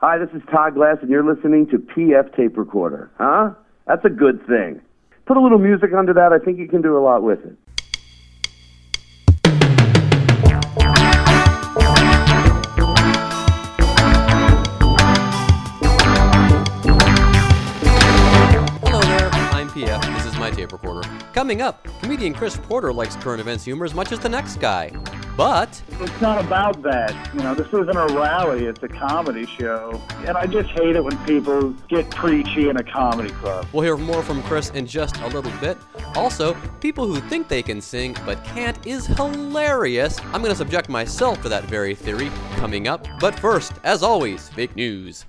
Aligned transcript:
Hi, 0.00 0.18
this 0.18 0.28
is 0.34 0.42
Todd 0.52 0.74
Glass, 0.74 0.98
and 1.00 1.08
you're 1.08 1.24
listening 1.24 1.66
to 1.68 1.78
PF 1.78 2.36
Tape 2.36 2.58
Recorder. 2.58 3.10
Huh? 3.16 3.54
That's 3.86 4.04
a 4.04 4.10
good 4.10 4.46
thing. 4.46 4.82
Put 5.24 5.38
a 5.38 5.40
little 5.40 5.58
music 5.58 5.94
under 5.96 6.12
that. 6.12 6.34
I 6.34 6.38
think 6.38 6.58
you 6.58 6.68
can 6.68 6.82
do 6.82 6.98
a 6.98 7.00
lot 7.00 7.22
with 7.22 7.38
it. 7.46 7.56
Hello 18.84 19.00
there, 19.00 19.30
I'm 19.32 19.70
PF. 19.70 20.14
This 20.14 20.26
is 20.26 20.38
my 20.38 20.50
tape 20.50 20.72
recorder. 20.72 21.08
Coming 21.32 21.62
up, 21.62 21.82
comedian 22.02 22.34
Chris 22.34 22.58
Porter 22.58 22.92
likes 22.92 23.16
current 23.16 23.40
events 23.40 23.64
humor 23.64 23.86
as 23.86 23.94
much 23.94 24.12
as 24.12 24.18
the 24.18 24.28
next 24.28 24.56
guy. 24.56 24.92
But 25.36 25.82
It's 26.00 26.20
not 26.20 26.42
about 26.42 26.82
that. 26.82 27.34
You 27.34 27.40
know, 27.40 27.54
this 27.54 27.66
isn't 27.68 27.96
a 27.96 28.06
rally, 28.14 28.64
it's 28.64 28.82
a 28.82 28.88
comedy 28.88 29.44
show. 29.44 30.00
And 30.26 30.36
I 30.36 30.46
just 30.46 30.70
hate 30.70 30.96
it 30.96 31.04
when 31.04 31.16
people 31.26 31.70
get 31.88 32.10
preachy 32.10 32.70
in 32.70 32.78
a 32.78 32.82
comedy 32.82 33.30
club. 33.30 33.66
we'll 33.72 33.82
hear 33.82 33.98
more 33.98 34.22
from 34.22 34.42
Chris 34.44 34.70
in 34.70 34.86
just 34.86 35.18
a 35.18 35.26
little 35.28 35.52
bit. 35.60 35.76
Also, 36.14 36.54
people 36.80 37.06
who 37.06 37.20
think 37.28 37.48
they 37.48 37.62
can 37.62 37.80
sing 37.80 38.16
but 38.24 38.42
can't 38.44 38.84
is 38.86 39.06
hilarious. 39.06 40.18
I'm 40.32 40.40
going 40.40 40.52
to 40.52 40.56
subject 40.56 40.88
myself 40.88 41.42
to 41.42 41.48
that 41.50 41.64
very 41.64 41.94
theory 41.94 42.30
coming 42.56 42.88
up. 42.88 43.06
But 43.20 43.38
first, 43.38 43.74
as 43.84 44.02
always, 44.02 44.48
fake 44.48 44.74
news. 44.74 45.26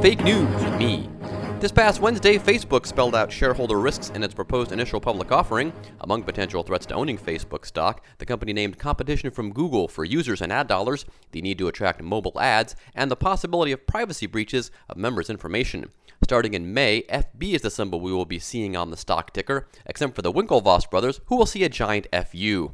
Fake 0.00 0.22
news 0.22 0.48
with 0.62 0.78
me. 0.78 1.10
This 1.58 1.72
past 1.72 2.00
Wednesday, 2.00 2.38
Facebook 2.38 2.86
spelled 2.86 3.16
out 3.16 3.32
shareholder 3.32 3.80
risks 3.80 4.10
in 4.10 4.22
its 4.22 4.32
proposed 4.32 4.70
initial 4.70 5.00
public 5.00 5.32
offering. 5.32 5.72
Among 6.02 6.22
potential 6.22 6.62
threats 6.62 6.86
to 6.86 6.94
owning 6.94 7.18
Facebook 7.18 7.66
stock, 7.66 8.04
the 8.18 8.24
company 8.24 8.52
named 8.52 8.78
competition 8.78 9.32
from 9.32 9.52
Google 9.52 9.88
for 9.88 10.04
users 10.04 10.40
and 10.40 10.52
ad 10.52 10.68
dollars, 10.68 11.04
the 11.32 11.42
need 11.42 11.58
to 11.58 11.66
attract 11.66 12.00
mobile 12.00 12.40
ads, 12.40 12.76
and 12.94 13.10
the 13.10 13.16
possibility 13.16 13.72
of 13.72 13.88
privacy 13.88 14.28
breaches 14.28 14.70
of 14.88 14.96
members' 14.96 15.28
information. 15.28 15.90
Starting 16.22 16.54
in 16.54 16.72
May, 16.72 17.02
FB 17.10 17.54
is 17.54 17.62
the 17.62 17.70
symbol 17.70 17.98
we 18.00 18.12
will 18.12 18.24
be 18.24 18.38
seeing 18.38 18.76
on 18.76 18.92
the 18.92 18.96
stock 18.96 19.32
ticker, 19.32 19.66
except 19.84 20.14
for 20.14 20.22
the 20.22 20.32
Winklevoss 20.32 20.88
brothers, 20.88 21.20
who 21.26 21.34
will 21.34 21.44
see 21.44 21.64
a 21.64 21.68
giant 21.68 22.06
FU. 22.12 22.72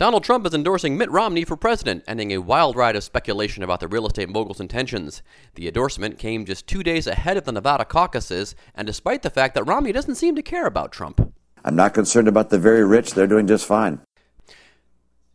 Donald 0.00 0.24
Trump 0.24 0.46
is 0.46 0.54
endorsing 0.54 0.96
Mitt 0.96 1.10
Romney 1.10 1.44
for 1.44 1.58
president, 1.58 2.02
ending 2.08 2.30
a 2.30 2.38
wild 2.38 2.74
ride 2.74 2.96
of 2.96 3.04
speculation 3.04 3.62
about 3.62 3.80
the 3.80 3.86
real 3.86 4.06
estate 4.06 4.30
mogul's 4.30 4.58
intentions. 4.58 5.22
The 5.56 5.66
endorsement 5.66 6.18
came 6.18 6.46
just 6.46 6.66
two 6.66 6.82
days 6.82 7.06
ahead 7.06 7.36
of 7.36 7.44
the 7.44 7.52
Nevada 7.52 7.84
caucuses, 7.84 8.54
and 8.74 8.86
despite 8.86 9.20
the 9.20 9.28
fact 9.28 9.54
that 9.54 9.64
Romney 9.64 9.92
doesn't 9.92 10.14
seem 10.14 10.34
to 10.36 10.42
care 10.42 10.64
about 10.64 10.90
Trump. 10.90 11.34
I'm 11.66 11.76
not 11.76 11.92
concerned 11.92 12.28
about 12.28 12.48
the 12.48 12.58
very 12.58 12.82
rich. 12.82 13.12
They're 13.12 13.26
doing 13.26 13.46
just 13.46 13.66
fine. 13.66 14.00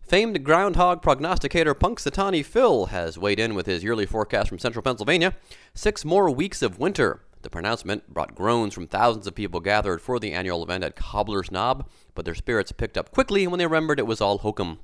Famed 0.02 0.44
groundhog 0.44 1.04
prognosticator 1.04 1.76
Punxsutawney 1.76 2.44
Phil 2.44 2.88
has 2.88 3.20
weighed 3.20 3.40
in 3.40 3.54
with 3.54 3.68
his 3.68 3.84
yearly 3.84 4.08
forecast 4.08 4.50
from 4.50 4.58
central 4.58 4.82
Pennsylvania. 4.82 5.36
Six 5.76 6.04
more 6.04 6.32
weeks 6.32 6.64
of 6.64 6.80
winter. 6.80 7.22
The 7.46 7.52
pronouncement 7.52 8.12
brought 8.12 8.34
groans 8.34 8.74
from 8.74 8.88
thousands 8.88 9.28
of 9.28 9.36
people 9.36 9.60
gathered 9.60 10.02
for 10.02 10.20
the 10.20 10.34
annual 10.34 10.64
event 10.64 10.84
at 10.84 10.96
Gobbler's 10.96 11.52
Knob, 11.52 11.88
but 12.16 12.26
their 12.26 12.34
spirits 12.34 12.72
picked 12.72 12.98
up 12.98 13.12
quickly 13.12 13.46
when 13.46 13.60
they 13.60 13.68
remembered 13.68 14.00
it 14.00 14.08
was 14.08 14.20
all 14.20 14.40
hokum. 14.40 14.80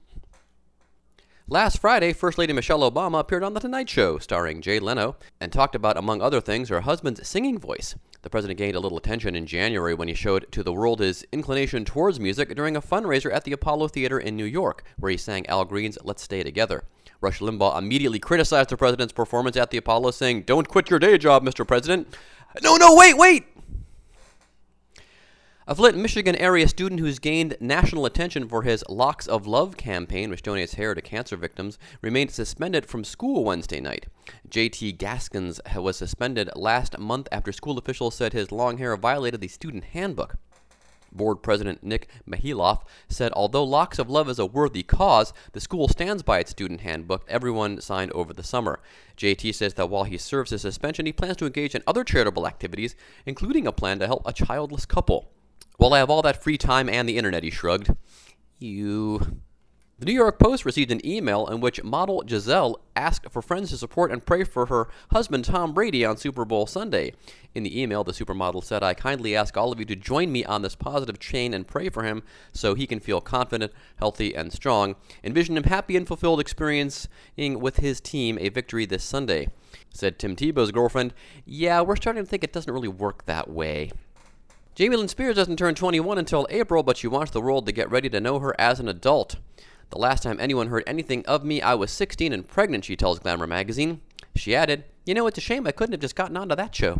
Last 1.47 1.79
Friday, 1.79 2.13
First 2.13 2.37
Lady 2.37 2.53
Michelle 2.53 2.89
Obama 2.89 3.19
appeared 3.19 3.43
on 3.43 3.55
The 3.55 3.59
Tonight 3.59 3.89
Show, 3.89 4.19
starring 4.19 4.61
Jay 4.61 4.79
Leno, 4.79 5.15
and 5.39 5.51
talked 5.51 5.73
about, 5.73 5.97
among 5.97 6.21
other 6.21 6.39
things, 6.39 6.69
her 6.69 6.81
husband's 6.81 7.27
singing 7.27 7.57
voice. 7.57 7.95
The 8.21 8.29
president 8.29 8.59
gained 8.59 8.75
a 8.75 8.79
little 8.79 8.99
attention 8.99 9.35
in 9.35 9.47
January 9.47 9.95
when 9.95 10.07
he 10.07 10.13
showed 10.13 10.45
to 10.51 10.61
the 10.61 10.71
world 10.71 10.99
his 10.99 11.25
inclination 11.31 11.83
towards 11.83 12.19
music 12.19 12.53
during 12.55 12.75
a 12.75 12.81
fundraiser 12.81 13.33
at 13.33 13.43
the 13.43 13.53
Apollo 13.53 13.87
Theater 13.87 14.19
in 14.19 14.37
New 14.37 14.45
York, 14.45 14.83
where 14.99 15.09
he 15.09 15.17
sang 15.17 15.47
Al 15.47 15.65
Green's 15.65 15.97
Let's 16.03 16.21
Stay 16.21 16.43
Together. 16.43 16.83
Rush 17.21 17.39
Limbaugh 17.39 17.77
immediately 17.77 18.17
criticized 18.17 18.69
the 18.69 18.77
president's 18.77 19.13
performance 19.13 19.55
at 19.55 19.69
the 19.69 19.77
Apollo, 19.77 20.11
saying, 20.11 20.43
Don't 20.43 20.67
quit 20.67 20.89
your 20.89 20.99
day 20.99 21.17
job, 21.19 21.43
Mr. 21.43 21.67
President. 21.67 22.07
No, 22.61 22.75
no, 22.75 22.95
wait, 22.95 23.17
wait! 23.17 23.45
A 25.67 25.75
Flint, 25.75 25.95
Michigan 25.95 26.35
area 26.35 26.67
student 26.67 26.99
who's 26.99 27.17
gained 27.17 27.55
national 27.61 28.05
attention 28.05 28.49
for 28.49 28.63
his 28.63 28.83
Locks 28.89 29.25
of 29.25 29.47
Love 29.47 29.77
campaign, 29.77 30.29
which 30.29 30.43
donates 30.43 30.75
hair 30.75 30.93
to 30.93 31.01
cancer 31.01 31.37
victims, 31.37 31.79
remained 32.01 32.31
suspended 32.31 32.85
from 32.85 33.05
school 33.05 33.45
Wednesday 33.45 33.79
night. 33.79 34.07
JT 34.49 34.97
Gaskins 34.97 35.61
was 35.75 35.95
suspended 35.95 36.49
last 36.55 36.97
month 36.97 37.29
after 37.31 37.53
school 37.53 37.77
officials 37.77 38.15
said 38.15 38.33
his 38.33 38.51
long 38.51 38.79
hair 38.79 38.97
violated 38.97 39.39
the 39.39 39.47
student 39.47 39.85
handbook. 39.85 40.35
Board 41.11 41.43
President 41.43 41.83
Nick 41.83 42.07
Mihiloff 42.29 42.83
said 43.07 43.31
although 43.33 43.63
Locks 43.63 43.99
of 43.99 44.09
Love 44.09 44.29
is 44.29 44.39
a 44.39 44.45
worthy 44.45 44.83
cause, 44.83 45.33
the 45.53 45.59
school 45.59 45.87
stands 45.87 46.23
by 46.23 46.39
its 46.39 46.51
student 46.51 46.81
handbook 46.81 47.25
everyone 47.27 47.81
signed 47.81 48.11
over 48.13 48.33
the 48.33 48.43
summer. 48.43 48.79
JT 49.17 49.53
says 49.53 49.73
that 49.75 49.89
while 49.89 50.05
he 50.05 50.17
serves 50.17 50.51
his 50.51 50.61
suspension, 50.61 51.05
he 51.05 51.13
plans 51.13 51.37
to 51.37 51.45
engage 51.45 51.75
in 51.75 51.83
other 51.85 52.03
charitable 52.03 52.47
activities, 52.47 52.95
including 53.25 53.67
a 53.67 53.71
plan 53.71 53.99
to 53.99 54.07
help 54.07 54.23
a 54.25 54.33
childless 54.33 54.85
couple. 54.85 55.31
Well, 55.77 55.93
I 55.93 55.99
have 55.99 56.09
all 56.09 56.21
that 56.21 56.43
free 56.43 56.57
time 56.57 56.89
and 56.89 57.07
the 57.07 57.17
internet, 57.17 57.43
he 57.43 57.49
shrugged. 57.49 57.91
You. 58.59 59.41
The 60.01 60.07
New 60.07 60.13
York 60.13 60.39
Post 60.39 60.65
received 60.65 60.89
an 60.89 61.05
email 61.05 61.45
in 61.45 61.61
which 61.61 61.83
model 61.83 62.23
Gisele 62.23 62.81
asked 62.95 63.29
for 63.29 63.39
friends 63.39 63.69
to 63.69 63.77
support 63.77 64.11
and 64.11 64.25
pray 64.25 64.43
for 64.43 64.65
her 64.65 64.87
husband 65.11 65.45
Tom 65.45 65.75
Brady 65.75 66.03
on 66.03 66.17
Super 66.17 66.43
Bowl 66.43 66.65
Sunday. 66.65 67.13
In 67.53 67.61
the 67.61 67.79
email, 67.79 68.03
the 68.03 68.11
supermodel 68.11 68.63
said, 68.63 68.81
I 68.81 68.95
kindly 68.95 69.35
ask 69.35 69.55
all 69.55 69.71
of 69.71 69.77
you 69.77 69.85
to 69.85 69.95
join 69.95 70.31
me 70.31 70.43
on 70.43 70.63
this 70.63 70.73
positive 70.73 71.19
chain 71.19 71.53
and 71.53 71.67
pray 71.67 71.89
for 71.89 72.01
him 72.01 72.23
so 72.51 72.73
he 72.73 72.87
can 72.87 72.99
feel 72.99 73.21
confident, 73.21 73.73
healthy, 73.97 74.33
and 74.33 74.51
strong. 74.51 74.95
Envision 75.23 75.55
him 75.55 75.65
happy 75.65 75.95
and 75.95 76.07
fulfilled 76.07 76.39
experiencing 76.39 77.59
with 77.59 77.77
his 77.77 78.01
team 78.01 78.39
a 78.41 78.49
victory 78.49 78.87
this 78.87 79.03
Sunday. 79.03 79.49
Said 79.93 80.17
Tim 80.17 80.35
Tebow's 80.35 80.71
girlfriend, 80.71 81.13
Yeah, 81.45 81.81
we're 81.81 81.95
starting 81.95 82.23
to 82.23 82.27
think 82.27 82.43
it 82.43 82.53
doesn't 82.53 82.73
really 82.73 82.87
work 82.87 83.27
that 83.27 83.51
way. 83.51 83.91
Jamie 84.73 84.95
Lynn 84.95 85.09
Spears 85.09 85.35
doesn't 85.35 85.57
turn 85.57 85.75
21 85.75 86.17
until 86.17 86.47
April, 86.49 86.81
but 86.81 86.97
she 86.97 87.05
wants 87.05 87.29
the 87.29 87.41
world 87.41 87.67
to 87.67 87.71
get 87.71 87.91
ready 87.91 88.09
to 88.09 88.19
know 88.19 88.39
her 88.39 88.59
as 88.59 88.79
an 88.79 88.87
adult. 88.87 89.35
The 89.91 89.97
last 89.99 90.23
time 90.23 90.39
anyone 90.39 90.67
heard 90.67 90.83
anything 90.87 91.25
of 91.25 91.43
me, 91.43 91.61
I 91.61 91.75
was 91.75 91.91
16 91.91 92.31
and 92.31 92.47
pregnant, 92.47 92.85
she 92.85 92.95
tells 92.95 93.19
Glamour 93.19 93.45
magazine. 93.45 93.99
She 94.35 94.55
added, 94.55 94.85
You 95.05 95.13
know, 95.13 95.27
it's 95.27 95.37
a 95.37 95.41
shame 95.41 95.67
I 95.67 95.71
couldn't 95.71 95.91
have 95.91 95.99
just 95.99 96.15
gotten 96.15 96.37
onto 96.37 96.55
that 96.55 96.73
show. 96.73 96.99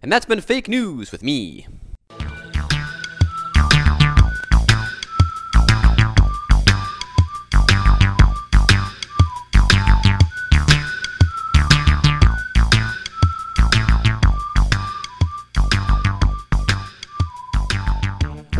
And 0.00 0.12
that's 0.12 0.26
been 0.26 0.40
fake 0.40 0.68
news 0.68 1.10
with 1.10 1.24
me. 1.24 1.66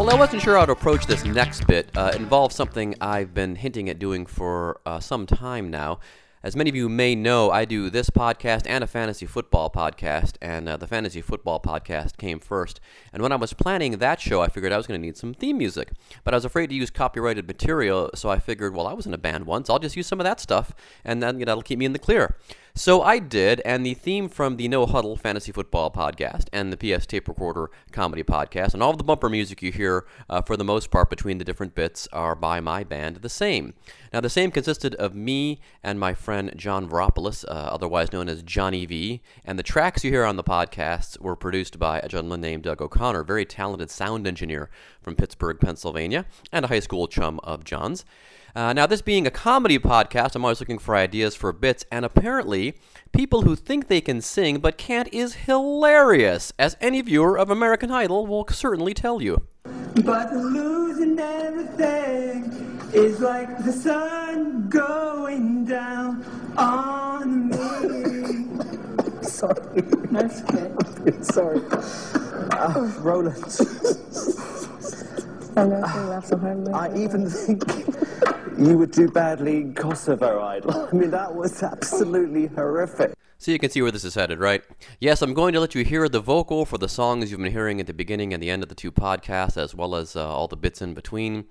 Well, 0.05 0.15
I 0.15 0.19
wasn't 0.19 0.43
sure 0.43 0.59
how 0.59 0.67
to 0.67 0.73
approach 0.73 1.07
this 1.07 1.25
next 1.25 1.67
bit. 1.67 1.89
Uh, 1.97 2.11
it 2.13 2.21
involves 2.21 2.55
something 2.55 2.95
I've 3.01 3.33
been 3.33 3.57
hinting 3.57 3.89
at 3.89 3.99
doing 3.99 4.27
for 4.27 4.79
uh, 4.85 5.01
some 5.01 5.25
time 5.25 5.71
now. 5.71 5.99
As 6.43 6.55
many 6.55 6.69
of 6.69 6.77
you 6.77 6.91
may 6.91 7.15
know, 7.15 7.51
I 7.51 7.65
do 7.65 7.89
this 7.89 8.11
podcast 8.11 8.65
and 8.67 8.85
a 8.85 8.87
fantasy 8.87 9.25
football 9.25 9.71
podcast, 9.71 10.35
and 10.43 10.69
uh, 10.69 10.77
the 10.77 10.87
fantasy 10.87 11.23
football 11.23 11.59
podcast 11.59 12.19
came 12.19 12.39
first. 12.39 12.81
And 13.15 13.23
when 13.23 13.33
I 13.33 13.37
was 13.37 13.55
planning 13.55 13.93
that 13.97 14.21
show, 14.21 14.43
I 14.43 14.49
figured 14.49 14.73
I 14.73 14.77
was 14.77 14.87
going 14.87 15.01
to 15.01 15.07
need 15.07 15.17
some 15.17 15.33
theme 15.33 15.57
music. 15.57 15.93
But 16.23 16.35
I 16.35 16.37
was 16.37 16.45
afraid 16.45 16.67
to 16.67 16.77
use 16.77 16.91
copyrighted 16.91 17.47
material, 17.47 18.11
so 18.15 18.29
I 18.29 18.41
figured, 18.41 18.75
well, 18.75 18.87
I 18.87 18.93
was 18.93 19.07
in 19.07 19.15
a 19.15 19.19
band 19.19 19.47
once, 19.47 19.71
I'll 19.71 19.79
just 19.79 19.97
use 19.97 20.07
some 20.07 20.21
of 20.21 20.25
that 20.25 20.39
stuff, 20.39 20.75
and 21.03 21.23
then 21.23 21.39
you 21.39 21.47
know, 21.47 21.53
that'll 21.53 21.63
keep 21.63 21.79
me 21.79 21.87
in 21.87 21.95
the 21.95 21.99
clear. 21.99 22.37
So 22.77 23.03
I 23.03 23.21
did, 23.21 23.63
and 23.65 23.87
the 23.87 23.95
theme 23.95 24.29
from 24.29 24.57
the 24.57 24.67
No 24.67 24.85
Huddle 24.85 25.15
Fantasy 25.15 25.53
Football 25.53 25.93
podcast 25.93 26.49
and 26.53 26.73
the 26.73 26.77
PF 26.77 27.07
Tape 27.07 27.29
Recorder 27.29 27.71
Comedy 27.93 28.25
podcast, 28.25 28.75
and 28.75 28.83
all 28.83 28.97
the 28.97 29.05
bumper 29.05 29.29
music 29.29 29.63
you 29.63 29.71
hear, 29.71 30.07
uh, 30.29 30.43
for 30.43 30.57
the 30.57 30.65
most 30.65 30.91
part, 30.91 31.09
between 31.09 31.39
the 31.39 31.45
different 31.45 31.77
bits, 31.77 32.09
are 32.13 32.35
by 32.35 32.59
my 32.59 32.83
band, 32.83 33.19
The 33.19 33.29
Same. 33.29 33.75
Now, 34.13 34.21
The 34.21 34.29
Same 34.29 34.51
consisted 34.51 34.97
of 34.97 35.15
me 35.15 35.61
and 35.85 36.01
my 36.01 36.15
friend 36.15 36.53
John 36.57 36.89
Veropoulos, 36.89 37.45
uh, 37.45 37.53
otherwise 37.53 38.13
known 38.13 38.29
as 38.29 38.43
Johnny 38.43 38.87
V, 38.87 39.23
and 39.45 39.57
the 39.57 39.63
tracks 39.63 40.03
you 40.03 40.11
hear 40.11 40.25
on 40.25 40.35
the 40.35 40.43
podcasts 40.43 41.17
were 41.21 41.37
produced 41.37 41.79
by 41.79 42.01
a 42.01 42.09
gentleman 42.09 42.41
named 42.41 42.65
Doug 42.65 42.83
O'Connor, 42.83 43.23
very 43.23 43.45
talented 43.45 43.89
sound 43.89 44.27
engineer 44.27 44.69
from 45.01 45.15
Pittsburgh, 45.15 45.61
Pennsylvania, 45.61 46.27
and 46.51 46.65
a 46.65 46.69
high 46.69 46.81
school 46.81 47.07
chum 47.07 47.39
of 47.45 47.63
John's. 47.63 48.05
Uh, 48.57 48.73
now, 48.73 48.87
this 48.87 49.03
being 49.03 49.27
a 49.27 49.33
comedy 49.33 49.81
podcast, 49.81 50.37
I'm 50.37 50.45
always 50.45 50.61
looking 50.61 50.79
for 50.79 50.95
ideas 50.95 51.35
for 51.35 51.53
bits, 51.53 51.85
and 51.91 52.05
apparently, 52.05 52.79
people 53.13 53.43
who 53.43 53.57
think 53.57 53.89
they 53.89 54.01
can 54.01 54.21
sing 54.21 54.61
but 54.61 54.79
can't 54.79 55.13
is 55.13 55.35
hilarious, 55.35 56.53
as 56.57 56.77
any 56.81 57.01
viewer 57.01 57.37
of 57.37 57.51
American 57.51 57.91
Idol 57.91 58.29
will 58.29 58.47
certainly 58.49 58.95
tell 58.95 59.21
you. 59.21 59.43
But 60.05 60.33
losing 60.33 61.19
everything 61.19 62.81
is 62.93 63.19
like 63.19 63.65
the 63.65 63.73
sun 63.73 64.69
going 64.69 65.65
down 65.65 66.25
on 66.57 67.49
me. 67.49 68.47
sorry. 69.23 69.83
That's 70.13 70.43
okay. 70.43 70.71
sorry. 71.23 71.61
Uh, 72.53 72.93
Roland, 73.01 73.37
I've 75.57 75.69
never 75.69 75.87
seen 75.89 76.03
you 76.03 76.09
laugh 76.09 76.25
so 76.25 76.37
hard 76.37 76.57
in 76.59 76.71
my 76.71 76.89
I 76.89 76.97
even 76.97 77.31
think 77.31 77.63
you 78.59 78.77
would 78.77 78.91
do 78.91 79.09
badly 79.09 79.59
in 79.59 79.75
Kosovo 79.75 80.43
Idol. 80.43 80.89
I 80.91 80.95
mean, 80.95 81.11
that 81.11 81.35
was 81.35 81.63
absolutely 81.63 82.47
horrific. 82.49 83.15
So 83.39 83.51
you 83.51 83.59
can 83.59 83.71
see 83.71 83.83
where 83.83 83.91
this 83.91 84.05
is 84.05 84.15
headed, 84.15 84.39
right? 84.39 84.65
Yes, 85.01 85.23
I'm 85.23 85.35
going 85.35 85.53
to 85.53 85.61
let 85.61 85.75
you 85.75 85.85
hear 85.85 86.09
the 86.09 86.21
vocal 86.21 86.65
for 86.65 86.79
the 86.79 86.89
songs 86.89 87.31
you've 87.31 87.41
been 87.41 87.53
hearing 87.53 87.81
at 87.81 87.87
the 87.87 87.93
beginning 87.93 88.33
and 88.33 88.43
the 88.43 88.51
end 88.51 88.63
of 88.63 88.69
the 88.69 88.75
two 88.75 88.91
podcasts, 88.91 89.57
as 89.57 89.75
well 89.75 89.95
as 89.95 90.17
uh, 90.17 90.27
all 90.27 90.49
the 90.49 90.57
bits 90.57 90.81
in 90.81 90.95
between. 90.95 91.45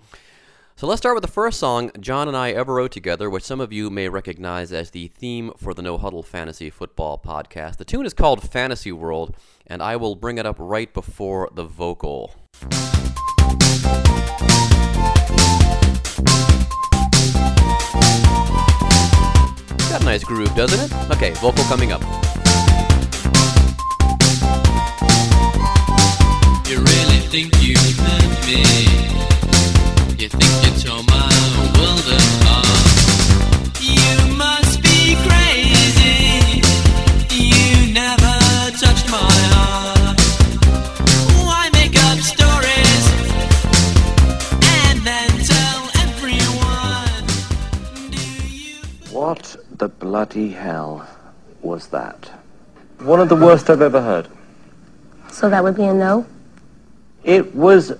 So 0.75 0.87
let's 0.87 0.99
start 0.99 1.15
with 1.15 1.21
the 1.21 1.31
first 1.31 1.59
song 1.59 1.91
John 1.99 2.27
and 2.27 2.35
I 2.35 2.51
ever 2.51 2.73
wrote 2.73 2.91
together, 2.91 3.29
which 3.29 3.43
some 3.43 3.61
of 3.61 3.71
you 3.71 3.89
may 3.89 4.09
recognize 4.09 4.73
as 4.73 4.89
the 4.89 5.07
theme 5.09 5.51
for 5.55 5.73
the 5.73 5.83
No 5.83 5.99
Huddle 5.99 6.23
Fantasy 6.23 6.69
Football 6.71 7.21
podcast. 7.23 7.77
The 7.77 7.85
tune 7.85 8.07
is 8.07 8.13
called 8.13 8.49
Fantasy 8.49 8.91
World, 8.91 9.35
and 9.67 9.83
I 9.83 9.95
will 9.95 10.15
bring 10.15 10.39
it 10.39 10.47
up 10.47 10.55
right 10.57 10.91
before 10.91 11.49
the 11.53 11.63
vocal. 11.63 12.33
Got 19.89 20.01
a 20.01 20.05
nice 20.05 20.23
groove, 20.23 20.55
doesn't 20.55 20.79
it? 20.79 20.91
Okay, 21.11 21.31
vocal 21.41 21.63
coming 21.65 21.91
up. 21.91 22.01
You 26.67 26.79
really 26.79 27.19
think 27.31 27.53
you 27.61 27.75
meant 28.01 28.45
me? 28.47 28.63
You 30.17 30.29
think 30.29 30.51
you 30.63 30.71
tore 30.81 31.03
my 31.03 31.29
world 31.77 32.02
bloody 50.23 50.51
hell 50.51 51.05
was 51.61 51.87
that? 51.87 52.31
One 52.99 53.19
of 53.19 53.27
the 53.27 53.35
worst 53.35 53.69
I've 53.69 53.81
ever 53.81 54.01
heard. 54.01 54.29
So 55.29 55.49
that 55.49 55.61
would 55.61 55.75
be 55.75 55.83
a 55.83 55.93
no? 55.93 56.25
It 57.25 57.53
was 57.53 57.91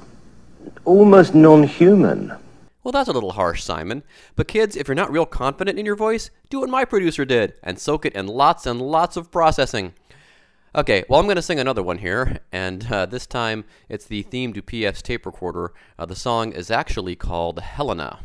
almost 0.86 1.36
non 1.36 1.64
human. 1.64 2.34
Well, 2.82 2.94
that's 2.94 3.10
a 3.10 3.12
little 3.12 3.34
harsh, 3.34 3.62
Simon. 3.62 4.04
But 4.38 4.48
kids, 4.48 4.78
if 4.78 4.88
you're 4.88 4.96
not 4.96 5.12
real 5.12 5.26
confident 5.26 5.78
in 5.78 5.86
your 5.86 5.98
voice, 5.98 6.32
do 6.50 6.62
what 6.62 6.70
my 6.70 6.86
producer 6.86 7.26
did 7.26 7.56
and 7.62 7.78
soak 7.78 8.06
it 8.06 8.14
in 8.14 8.28
lots 8.28 8.66
and 8.66 8.82
lots 8.82 9.18
of 9.18 9.30
processing. 9.30 9.94
Okay, 10.74 11.04
well, 11.10 11.20
I'm 11.20 11.26
going 11.26 11.36
to 11.36 11.42
sing 11.42 11.60
another 11.60 11.84
one 11.84 11.98
here, 11.98 12.40
and 12.54 12.90
uh, 12.90 13.06
this 13.06 13.28
time 13.28 13.66
it's 13.90 14.06
the 14.06 14.22
theme 14.22 14.54
to 14.54 14.62
PF's 14.62 15.02
tape 15.02 15.26
recorder. 15.26 15.74
Uh, 16.00 16.06
the 16.06 16.16
song 16.16 16.54
is 16.54 16.72
actually 16.72 17.18
called 17.18 17.60
Helena. 17.60 18.20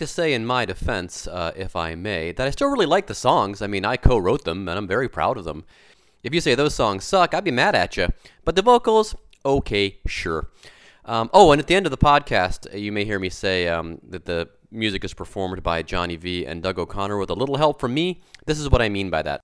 To 0.00 0.06
say 0.06 0.32
in 0.32 0.44
my 0.44 0.64
defense, 0.64 1.26
uh, 1.26 1.52
if 1.54 1.76
I 1.76 1.94
may, 1.94 2.32
that 2.32 2.46
I 2.46 2.50
still 2.50 2.68
really 2.68 2.86
like 2.86 3.06
the 3.06 3.14
songs. 3.14 3.62
I 3.62 3.66
mean, 3.66 3.84
I 3.84 3.96
co 3.96 4.18
wrote 4.18 4.44
them, 4.44 4.68
and 4.68 4.76
I'm 4.76 4.88
very 4.88 5.08
proud 5.08 5.38
of 5.38 5.44
them. 5.44 5.64
If 6.22 6.34
you 6.34 6.40
say 6.40 6.54
those 6.54 6.74
songs 6.74 7.04
suck, 7.04 7.32
I'd 7.32 7.44
be 7.44 7.50
mad 7.50 7.74
at 7.74 7.96
you. 7.96 8.08
But 8.44 8.56
the 8.56 8.62
vocals, 8.62 9.14
okay, 9.44 9.98
sure. 10.06 10.48
Um, 11.04 11.30
oh, 11.32 11.52
and 11.52 11.60
at 11.60 11.66
the 11.66 11.74
end 11.74 11.86
of 11.86 11.90
the 11.90 11.98
podcast, 11.98 12.72
uh, 12.72 12.76
you 12.76 12.92
may 12.92 13.04
hear 13.04 13.18
me 13.18 13.30
say 13.30 13.68
um, 13.68 14.00
that 14.08 14.24
the 14.24 14.48
music 14.70 15.04
is 15.04 15.14
performed 15.14 15.62
by 15.62 15.82
Johnny 15.82 16.16
V 16.16 16.46
and 16.46 16.62
Doug 16.62 16.78
O'Connor 16.78 17.18
with 17.18 17.30
a 17.30 17.34
little 17.34 17.56
help 17.56 17.80
from 17.80 17.94
me. 17.94 18.22
This 18.46 18.58
is 18.58 18.68
what 18.68 18.82
I 18.82 18.88
mean 18.88 19.10
by 19.10 19.22
that. 19.22 19.40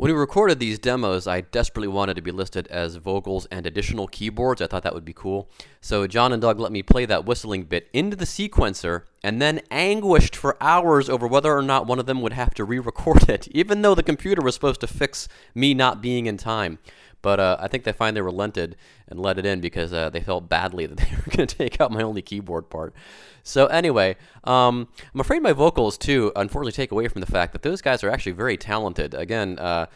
When 0.00 0.10
we 0.10 0.18
recorded 0.18 0.58
these 0.58 0.78
demos, 0.78 1.26
I 1.26 1.42
desperately 1.42 1.86
wanted 1.86 2.14
to 2.14 2.22
be 2.22 2.30
listed 2.30 2.66
as 2.68 2.96
vocals 2.96 3.46
and 3.50 3.66
additional 3.66 4.08
keyboards. 4.08 4.62
I 4.62 4.66
thought 4.66 4.82
that 4.84 4.94
would 4.94 5.04
be 5.04 5.12
cool. 5.12 5.50
So 5.82 6.06
John 6.06 6.32
and 6.32 6.40
Doug 6.40 6.58
let 6.58 6.72
me 6.72 6.82
play 6.82 7.04
that 7.04 7.26
whistling 7.26 7.64
bit 7.64 7.86
into 7.92 8.16
the 8.16 8.24
sequencer 8.24 9.02
and 9.22 9.42
then 9.42 9.60
anguished 9.70 10.34
for 10.34 10.56
hours 10.58 11.10
over 11.10 11.26
whether 11.26 11.54
or 11.54 11.60
not 11.60 11.86
one 11.86 11.98
of 11.98 12.06
them 12.06 12.22
would 12.22 12.32
have 12.32 12.54
to 12.54 12.64
re 12.64 12.78
record 12.78 13.28
it, 13.28 13.46
even 13.50 13.82
though 13.82 13.94
the 13.94 14.02
computer 14.02 14.40
was 14.40 14.54
supposed 14.54 14.80
to 14.80 14.86
fix 14.86 15.28
me 15.54 15.74
not 15.74 16.00
being 16.00 16.24
in 16.24 16.38
time. 16.38 16.78
But 17.22 17.40
uh, 17.40 17.56
I 17.60 17.68
think 17.68 17.84
they 17.84 17.92
finally 17.92 18.22
relented 18.22 18.76
and 19.08 19.20
let 19.20 19.38
it 19.38 19.44
in 19.44 19.60
because 19.60 19.92
uh, 19.92 20.10
they 20.10 20.20
felt 20.20 20.48
badly 20.48 20.86
that 20.86 20.96
they 20.98 21.10
were 21.16 21.36
going 21.36 21.46
to 21.46 21.56
take 21.56 21.80
out 21.80 21.90
my 21.90 22.02
only 22.02 22.22
keyboard 22.22 22.70
part. 22.70 22.94
So 23.42 23.66
anyway, 23.66 24.16
um, 24.44 24.88
I'm 25.14 25.20
afraid 25.20 25.42
my 25.42 25.52
vocals 25.52 25.96
too, 25.96 26.32
unfortunately, 26.36 26.72
take 26.72 26.92
away 26.92 27.08
from 27.08 27.20
the 27.20 27.26
fact 27.26 27.52
that 27.52 27.62
those 27.62 27.80
guys 27.80 28.04
are 28.04 28.10
actually 28.10 28.32
very 28.32 28.56
talented. 28.56 29.14
Again, 29.14 29.58
uh, 29.58 29.86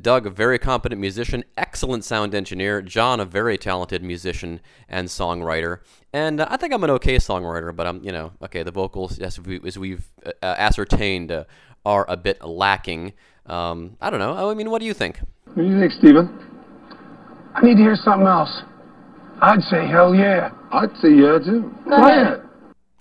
Doug, 0.00 0.26
a 0.26 0.30
very 0.30 0.58
competent 0.58 1.00
musician, 1.00 1.44
excellent 1.56 2.04
sound 2.04 2.34
engineer. 2.34 2.82
John, 2.82 3.20
a 3.20 3.24
very 3.24 3.56
talented 3.56 4.02
musician 4.02 4.60
and 4.88 5.08
songwriter. 5.08 5.78
And 6.12 6.40
uh, 6.40 6.46
I 6.50 6.56
think 6.56 6.74
I'm 6.74 6.84
an 6.84 6.90
okay 6.90 7.16
songwriter, 7.16 7.74
but 7.74 7.86
I'm, 7.86 8.02
you 8.04 8.12
know, 8.12 8.32
okay. 8.42 8.62
The 8.62 8.72
vocals, 8.72 9.18
as, 9.20 9.40
we, 9.40 9.60
as 9.64 9.78
we've 9.78 10.10
uh, 10.26 10.32
ascertained, 10.42 11.30
uh, 11.30 11.44
are 11.86 12.04
a 12.08 12.16
bit 12.16 12.44
lacking. 12.44 13.12
Um, 13.46 13.96
I 14.00 14.10
don't 14.10 14.18
know. 14.18 14.50
I 14.50 14.54
mean, 14.54 14.70
what 14.70 14.80
do 14.80 14.86
you 14.86 14.94
think? 14.94 15.20
What 15.44 15.62
do 15.62 15.68
you 15.68 15.80
think, 15.80 15.92
Steven? 15.92 16.49
I 17.54 17.64
need 17.64 17.76
to 17.76 17.82
hear 17.82 17.96
something 17.96 18.26
else. 18.26 18.62
I'd 19.42 19.62
say 19.62 19.86
hell 19.86 20.14
yeah. 20.14 20.50
I'd 20.70 20.94
say 21.00 21.10
yeah, 21.10 21.38
too. 21.38 21.74
Play 21.86 22.22
it. 22.22 22.42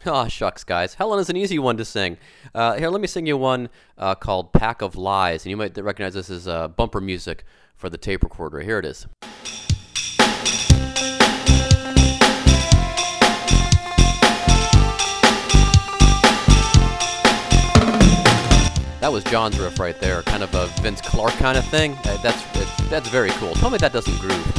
Aw, 0.05 0.27
shucks, 0.27 0.63
guys. 0.63 0.93
Helen 0.93 1.19
is 1.19 1.29
an 1.29 1.35
easy 1.35 1.59
one 1.59 1.75
to 1.77 1.85
sing. 1.85 2.17
Uh, 2.55 2.75
here, 2.75 2.89
let 2.89 3.01
me 3.01 3.07
sing 3.07 3.25
you 3.25 3.35
one 3.37 3.69
uh, 3.97 4.15
called 4.15 4.53
Pack 4.53 4.81
of 4.81 4.95
Lies, 4.95 5.43
and 5.45 5.51
you 5.51 5.57
might 5.57 5.77
recognize 5.77 6.13
this 6.13 6.29
as 6.29 6.47
uh, 6.47 6.69
bumper 6.69 7.01
music 7.01 7.43
for 7.75 7.89
the 7.89 7.97
tape 7.97 8.23
recorder. 8.23 8.61
Here 8.61 8.79
it 8.79 8.85
is. 8.85 9.07
That 19.09 19.13
was 19.13 19.23
John's 19.23 19.59
riff 19.59 19.79
right 19.79 19.99
there, 19.99 20.21
kind 20.21 20.43
of 20.43 20.53
a 20.53 20.67
Vince 20.83 21.01
Clarke 21.01 21.33
kind 21.33 21.57
of 21.57 21.65
thing. 21.65 21.97
That's 22.21 22.43
that's 22.89 23.09
very 23.09 23.31
cool. 23.31 23.55
Tell 23.55 23.71
me 23.71 23.79
that 23.79 23.91
doesn't 23.91 24.15
groove. 24.19 24.51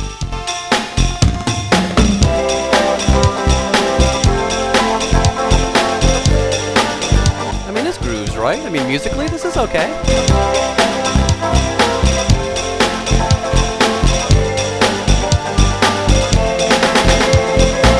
I 7.64 7.70
mean, 7.72 7.84
this 7.84 7.96
grooves, 7.98 8.36
right? 8.36 8.58
I 8.58 8.70
mean, 8.70 8.88
musically, 8.88 9.28
this 9.28 9.44
is 9.44 9.56
okay. 9.56 9.86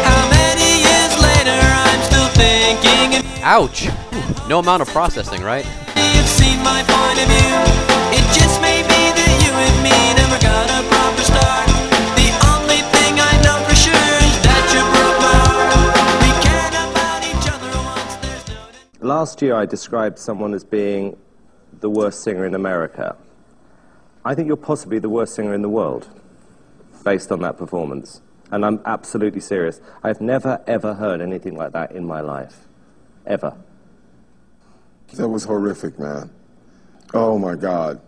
How 0.03 0.29
many 0.31 0.81
years 0.83 1.17
later 1.23 1.61
I'm 1.63 2.03
still 2.03 2.27
thinking 2.35 3.21
of 3.21 3.43
Ouch! 3.45 3.89
No 4.49 4.59
amount 4.59 4.83
of 4.83 4.89
processing, 4.89 5.45
right? 5.45 5.65
Last 19.21 19.43
year, 19.43 19.55
I 19.55 19.67
described 19.67 20.19
someone 20.19 20.55
as 20.55 20.63
being 20.63 21.17
the 21.81 21.91
worst 21.91 22.23
singer 22.23 22.47
in 22.47 22.55
America. 22.55 23.17
I 24.25 24.35
think 24.35 24.47
you're 24.47 24.57
possibly 24.57 24.99
the 24.99 25.09
worst 25.09 25.35
singer 25.35 25.53
in 25.53 25.63
the 25.63 25.69
world, 25.69 26.09
based 27.03 27.33
on 27.33 27.41
that 27.41 27.59
performance. 27.59 28.23
And 28.51 28.65
I'm 28.65 28.81
absolutely 28.85 29.41
serious. 29.41 29.81
I've 30.03 30.21
never, 30.21 30.63
ever 30.67 30.95
heard 30.95 31.21
anything 31.21 31.57
like 31.57 31.73
that 31.73 31.93
in 31.93 32.07
my 32.07 32.21
life. 32.21 32.69
Ever. 33.27 33.57
That 35.15 35.29
was 35.29 35.45
horrific, 35.45 35.99
man. 35.99 36.31
Oh 37.13 37.39
my 37.39 37.55
God. 37.57 38.01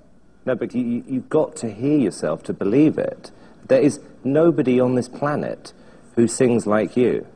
No, 0.45 0.55
but 0.55 0.75
you, 0.75 0.83
you- 0.83 1.05
you've 1.07 1.29
got 1.29 1.57
to 1.57 1.71
hear 1.73 1.99
yourself 1.99 2.43
to 2.45 2.53
believe 2.53 2.99
it. 2.99 3.31
There 3.69 3.81
is 3.81 4.01
nobody 4.25 4.79
on 4.81 4.95
this 4.95 5.09
planet 5.09 5.73
who 6.17 6.27
sings 6.27 6.67
like 6.67 6.97
you. 6.97 7.27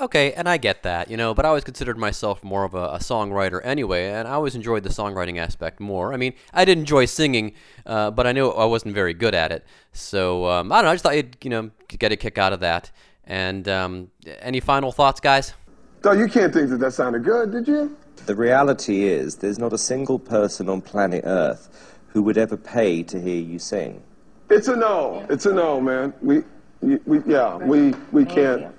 Okay, 0.00 0.32
and 0.32 0.48
I 0.48 0.56
get 0.56 0.82
that, 0.84 1.10
you 1.10 1.16
know, 1.18 1.34
but 1.34 1.44
I 1.44 1.48
always 1.48 1.64
considered 1.64 1.98
myself 1.98 2.42
more 2.42 2.64
of 2.64 2.72
a, 2.74 2.84
a 2.84 2.98
songwriter 2.98 3.60
anyway, 3.62 4.08
and 4.08 4.26
I 4.26 4.32
always 4.32 4.54
enjoyed 4.54 4.82
the 4.82 4.88
songwriting 4.88 5.36
aspect 5.38 5.78
more. 5.78 6.14
I 6.14 6.16
mean, 6.16 6.32
I 6.54 6.64
did 6.64 6.78
enjoy 6.78 7.04
singing, 7.04 7.52
uh, 7.84 8.10
but 8.10 8.26
I 8.26 8.32
knew 8.32 8.48
I 8.48 8.64
wasn't 8.64 8.94
very 8.94 9.12
good 9.12 9.34
at 9.34 9.52
it. 9.52 9.64
So, 9.92 10.46
um, 10.46 10.72
I 10.72 10.76
don't 10.76 10.84
know, 10.86 10.90
I 10.92 10.94
just 10.94 11.02
thought 11.02 11.16
you'd, 11.16 11.36
you 11.42 11.50
know, 11.50 11.70
get 11.88 12.12
a 12.12 12.16
kick 12.16 12.38
out 12.38 12.54
of 12.54 12.60
that. 12.60 12.90
And 13.24 13.68
um, 13.68 14.10
any 14.40 14.60
final 14.60 14.90
thoughts, 14.90 15.20
guys? 15.20 15.52
No, 16.02 16.12
you 16.12 16.28
can't 16.28 16.52
think 16.52 16.70
that 16.70 16.78
that 16.78 16.92
sounded 16.94 17.22
good, 17.22 17.52
did 17.52 17.68
you? 17.68 17.94
The 18.26 18.36
reality 18.36 19.04
is, 19.04 19.36
there's 19.36 19.58
not 19.58 19.72
a 19.72 19.78
single 19.78 20.18
person 20.18 20.68
on 20.68 20.80
planet 20.80 21.24
Earth 21.24 21.96
who 22.08 22.22
would 22.22 22.38
ever 22.38 22.56
pay 22.56 23.02
to 23.04 23.20
hear 23.20 23.40
you 23.40 23.58
sing. 23.58 24.02
It's 24.50 24.68
a 24.68 24.76
no. 24.76 25.26
It's 25.30 25.46
a 25.46 25.52
no, 25.52 25.80
man. 25.80 26.12
We, 26.20 26.42
we, 26.80 27.20
yeah, 27.26 27.56
we, 27.56 27.94
we 28.12 28.24
can't. 28.24 28.74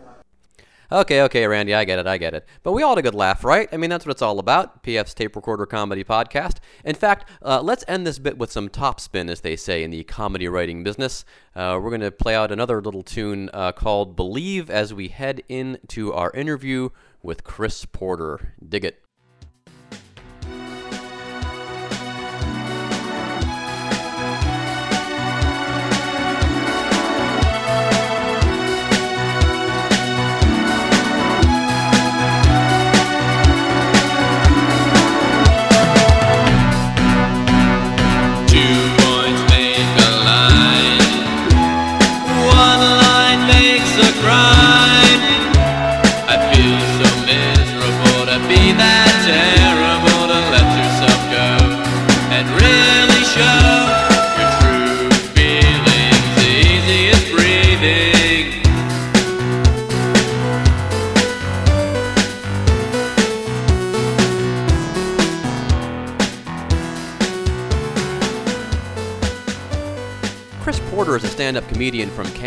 Okay, 0.93 1.21
okay, 1.21 1.48
Randy, 1.48 1.74
I 1.74 1.86
get 1.86 2.00
it, 2.00 2.07
I 2.07 2.17
get 2.17 2.33
it. 2.33 2.45
But 2.63 2.74
we 2.74 2.83
all 2.83 2.89
had 2.89 2.98
a 2.98 3.01
good 3.01 3.15
laugh, 3.15 3.45
right? 3.45 3.69
I 3.71 3.77
mean, 3.77 3.89
that's 3.89 4.05
what 4.05 4.12
it's 4.12 4.21
all 4.21 4.39
about. 4.39 4.83
PF's 4.83 5.13
Tape 5.13 5.38
Recorder 5.38 5.65
Comedy 5.65 6.03
Podcast. 6.03 6.57
In 6.83 6.95
fact, 6.95 7.29
uh, 7.41 7.62
let's 7.62 7.86
end 7.88 8.05
this 8.05 8.19
bit 8.19 8.38
with 8.38 8.51
some 8.51 8.67
top 8.67 9.00
spin, 9.00 9.29
as 9.29 9.39
they 9.39 9.55
say 9.55 9.83
in 9.83 9.91
the 9.91 10.03
comedy 10.03 10.50
writing 10.50 10.83
business. 10.83 11.24
Uh, 11.55 11.79
we're 11.81 11.91
going 11.91 12.01
to 12.01 12.12
play 12.12 12.36
out 12.36 12.51
another 12.51 12.81
little 12.81 13.03
tune 13.03 13.50
uh, 13.53 13.71
called 13.71 14.17
Believe 14.17 14.69
as 14.69 14.93
we 14.93 15.07
head 15.07 15.41
into 15.48 16.12
our 16.12 16.31
interview 16.31 16.89
with 17.24 17.45
Chris 17.45 17.86
Porter. 17.86 18.53
Dig 18.67 18.83
it. 18.83 19.00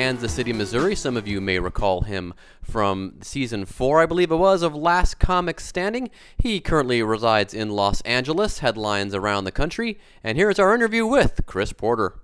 Kansas 0.05 0.35
City, 0.35 0.53
Missouri. 0.53 0.95
Some 0.95 1.17
of 1.17 1.27
you 1.27 1.41
may 1.41 1.59
recall 1.59 2.03
him 2.03 2.35
from 2.61 3.15
season 3.23 3.65
four, 3.65 4.03
I 4.03 4.05
believe 4.05 4.31
it 4.31 4.37
was, 4.37 4.61
of 4.61 4.75
Last 4.75 5.19
Comic 5.19 5.59
Standing. 5.59 6.11
He 6.37 6.61
currently 6.61 7.03
resides 7.03 7.55
in 7.55 7.71
Los 7.71 8.03
Angeles, 8.03 8.59
headlines 8.59 9.15
around 9.15 9.45
the 9.45 9.51
country. 9.51 9.99
And 10.23 10.37
here's 10.37 10.59
our 10.59 10.75
interview 10.75 11.07
with 11.07 11.47
Chris 11.47 11.73
Porter. 11.73 12.17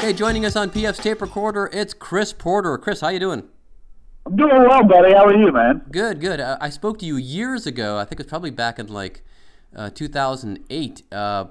Hey, 0.00 0.12
joining 0.12 0.44
us 0.44 0.56
on 0.56 0.70
PF's 0.70 0.98
tape 0.98 1.22
recorder, 1.22 1.70
it's 1.72 1.94
Chris 1.94 2.32
Porter. 2.32 2.76
Chris, 2.76 3.00
how 3.02 3.10
you 3.10 3.20
doing? 3.20 3.44
I'm 4.30 4.36
doing 4.36 4.62
well, 4.62 4.84
buddy. 4.84 5.12
How 5.12 5.24
are 5.24 5.36
you, 5.36 5.50
man? 5.50 5.82
Good, 5.90 6.20
good. 6.20 6.38
Uh, 6.38 6.56
I 6.60 6.70
spoke 6.70 7.00
to 7.00 7.04
you 7.04 7.16
years 7.16 7.66
ago. 7.66 7.98
I 7.98 8.04
think 8.04 8.20
it 8.20 8.26
was 8.26 8.28
probably 8.28 8.52
back 8.52 8.78
in 8.78 8.86
like 8.86 9.24
uh, 9.74 9.90
2008. 9.90 11.02
Uh, 11.10 11.46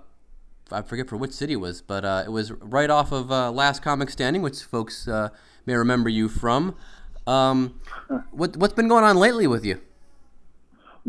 I 0.71 0.81
forget 0.83 1.09
for 1.09 1.17
which 1.17 1.33
city 1.33 1.53
it 1.53 1.57
was, 1.57 1.81
but 1.81 2.05
uh, 2.05 2.23
it 2.25 2.29
was 2.29 2.53
right 2.53 2.89
off 2.89 3.11
of 3.11 3.33
uh, 3.33 3.51
Last 3.51 3.81
Comic 3.81 4.09
Standing, 4.09 4.41
which 4.41 4.63
folks 4.63 5.09
uh, 5.09 5.27
may 5.65 5.75
remember 5.75 6.07
you 6.07 6.29
from. 6.29 6.73
Um, 7.27 7.81
what 8.31 8.55
what's 8.55 8.75
been 8.75 8.87
going 8.87 9.03
on 9.03 9.17
lately 9.17 9.45
with 9.45 9.65
you? 9.65 9.81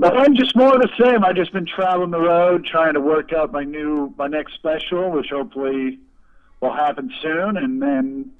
I'm 0.03 0.35
just 0.35 0.57
more 0.57 0.75
of 0.75 0.81
the 0.81 0.91
same. 1.01 1.25
I've 1.25 1.37
just 1.37 1.53
been 1.53 1.67
traveling 1.67 2.11
the 2.11 2.21
road, 2.21 2.67
trying 2.67 2.95
to 2.95 3.01
work 3.01 3.33
out 3.33 3.53
my 3.53 3.63
new, 3.63 4.13
my 4.19 4.27
next 4.27 4.55
special, 4.55 5.13
which 5.13 5.29
hopefully 5.31 6.01
will 6.61 6.75
happen 6.75 7.13
soon, 7.23 7.57
and 7.57 7.81
then, 7.81 8.33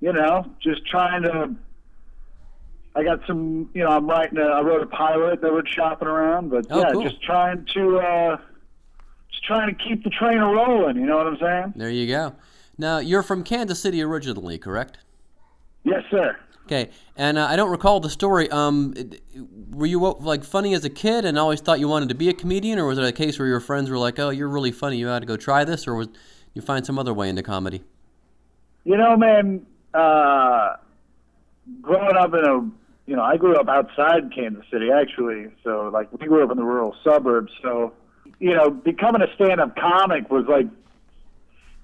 you 0.00 0.12
know, 0.12 0.46
just 0.62 0.86
trying 0.86 1.22
to. 1.22 1.56
I 2.96 3.04
got 3.04 3.20
some, 3.26 3.70
you 3.72 3.82
know, 3.84 3.90
I'm 3.90 4.08
writing. 4.08 4.38
A, 4.38 4.42
I 4.42 4.60
wrote 4.62 4.82
a 4.82 4.86
pilot 4.86 5.40
that 5.42 5.52
we're 5.52 5.64
shopping 5.66 6.08
around, 6.08 6.50
but 6.50 6.66
Oh, 6.70 6.80
yeah, 6.80 6.92
cool. 6.92 7.02
just 7.02 7.22
trying 7.22 7.64
to, 7.74 7.98
uh 7.98 8.36
just 9.30 9.44
trying 9.44 9.74
to 9.74 9.84
keep 9.84 10.02
the 10.02 10.10
train 10.10 10.38
rolling. 10.38 10.96
You 10.96 11.06
know 11.06 11.16
what 11.16 11.26
I'm 11.28 11.38
saying? 11.38 11.72
There 11.76 11.88
you 11.90 12.08
go. 12.08 12.34
Now 12.78 12.98
you're 12.98 13.22
from 13.22 13.44
Kansas 13.44 13.80
City 13.80 14.02
originally, 14.02 14.58
correct? 14.58 14.98
Yes, 15.84 16.02
sir. 16.10 16.36
Okay, 16.66 16.90
and 17.16 17.36
uh, 17.38 17.46
I 17.46 17.56
don't 17.56 17.70
recall 17.70 17.98
the 18.00 18.10
story. 18.10 18.48
Um, 18.50 18.94
were 19.70 19.86
you 19.86 19.98
like 20.20 20.44
funny 20.44 20.72
as 20.74 20.84
a 20.84 20.90
kid 20.90 21.24
and 21.24 21.36
always 21.38 21.60
thought 21.60 21.80
you 21.80 21.88
wanted 21.88 22.08
to 22.10 22.14
be 22.14 22.28
a 22.28 22.32
comedian, 22.32 22.78
or 22.78 22.86
was 22.86 22.96
it 22.98 23.04
a 23.04 23.10
case 23.12 23.38
where 23.40 23.48
your 23.48 23.58
friends 23.60 23.90
were 23.90 23.98
like, 23.98 24.18
"Oh, 24.20 24.30
you're 24.30 24.48
really 24.48 24.70
funny, 24.72 24.96
you 24.98 25.08
ought 25.08 25.18
to 25.20 25.26
go 25.26 25.36
try 25.36 25.64
this," 25.64 25.88
or 25.88 25.94
was 25.96 26.08
you 26.54 26.62
find 26.62 26.86
some 26.86 26.96
other 26.98 27.12
way 27.14 27.28
into 27.28 27.42
comedy? 27.42 27.82
You 28.84 28.96
know, 28.96 29.16
man, 29.16 29.66
uh, 29.94 30.74
growing 31.82 32.16
up 32.16 32.34
in 32.34 32.44
a, 32.44 32.70
you 33.10 33.16
know, 33.16 33.24
I 33.24 33.36
grew 33.38 33.56
up 33.56 33.68
outside 33.68 34.32
Kansas 34.32 34.62
City, 34.70 34.92
actually. 34.92 35.48
So, 35.64 35.90
like, 35.92 36.12
we 36.12 36.28
grew 36.28 36.44
up 36.44 36.52
in 36.52 36.56
the 36.56 36.62
rural 36.62 36.94
suburbs. 37.02 37.52
So, 37.60 37.92
you 38.38 38.54
know, 38.54 38.70
becoming 38.70 39.20
a 39.20 39.26
stand 39.34 39.60
up 39.60 39.74
comic 39.74 40.30
was 40.30 40.44
like, 40.48 40.66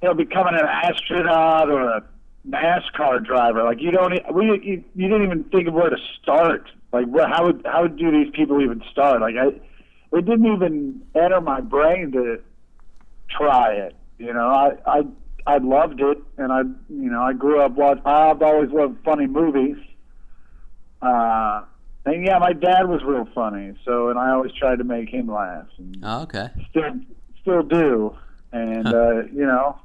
you 0.02 0.08
know, 0.08 0.14
becoming 0.14 0.54
an 0.54 0.64
astronaut 0.64 1.68
or 1.68 1.82
a 1.82 2.04
NASCAR 2.48 3.24
driver. 3.24 3.64
Like, 3.64 3.82
you 3.82 3.90
don't, 3.90 4.12
we, 4.32 4.44
you, 4.62 4.84
you 4.94 5.08
didn't 5.08 5.24
even 5.24 5.42
think 5.50 5.66
of 5.66 5.74
where 5.74 5.90
to 5.90 5.96
start. 6.22 6.70
Like, 6.92 7.06
how 7.28 7.46
would, 7.46 7.66
how 7.66 7.82
would 7.82 7.96
do 7.96 8.12
these 8.12 8.32
people 8.32 8.62
even 8.62 8.80
start? 8.92 9.20
Like, 9.20 9.34
I, 9.34 9.48
it 10.16 10.26
didn't 10.26 10.46
even 10.46 11.02
enter 11.16 11.40
my 11.40 11.60
brain 11.60 12.12
to 12.12 12.40
try 13.36 13.72
it. 13.72 13.96
You 14.18 14.32
know, 14.32 14.46
I, 14.46 14.76
I, 14.86 15.02
I 15.44 15.58
loved 15.58 16.00
it, 16.00 16.18
and 16.38 16.52
I, 16.52 16.60
you 16.88 17.10
know, 17.10 17.22
I 17.22 17.32
grew 17.32 17.60
up 17.60 17.72
watch. 17.72 17.98
I've 18.04 18.42
always 18.42 18.70
loved 18.70 18.98
funny 19.04 19.26
movies. 19.26 19.76
Uh, 21.02 21.62
and 22.04 22.24
yeah, 22.24 22.38
my 22.38 22.52
dad 22.52 22.88
was 22.88 23.02
real 23.04 23.26
funny, 23.34 23.74
so 23.84 24.08
and 24.10 24.18
I 24.18 24.30
always 24.30 24.52
tried 24.52 24.76
to 24.78 24.84
make 24.84 25.08
him 25.08 25.28
laugh, 25.32 25.66
and 25.78 25.96
Oh, 26.02 26.22
okay. 26.22 26.48
still, 26.70 26.92
still 27.40 27.62
do. 27.62 28.16
And 28.52 28.86
uh, 28.86 29.24
you 29.32 29.44
know, 29.44 29.78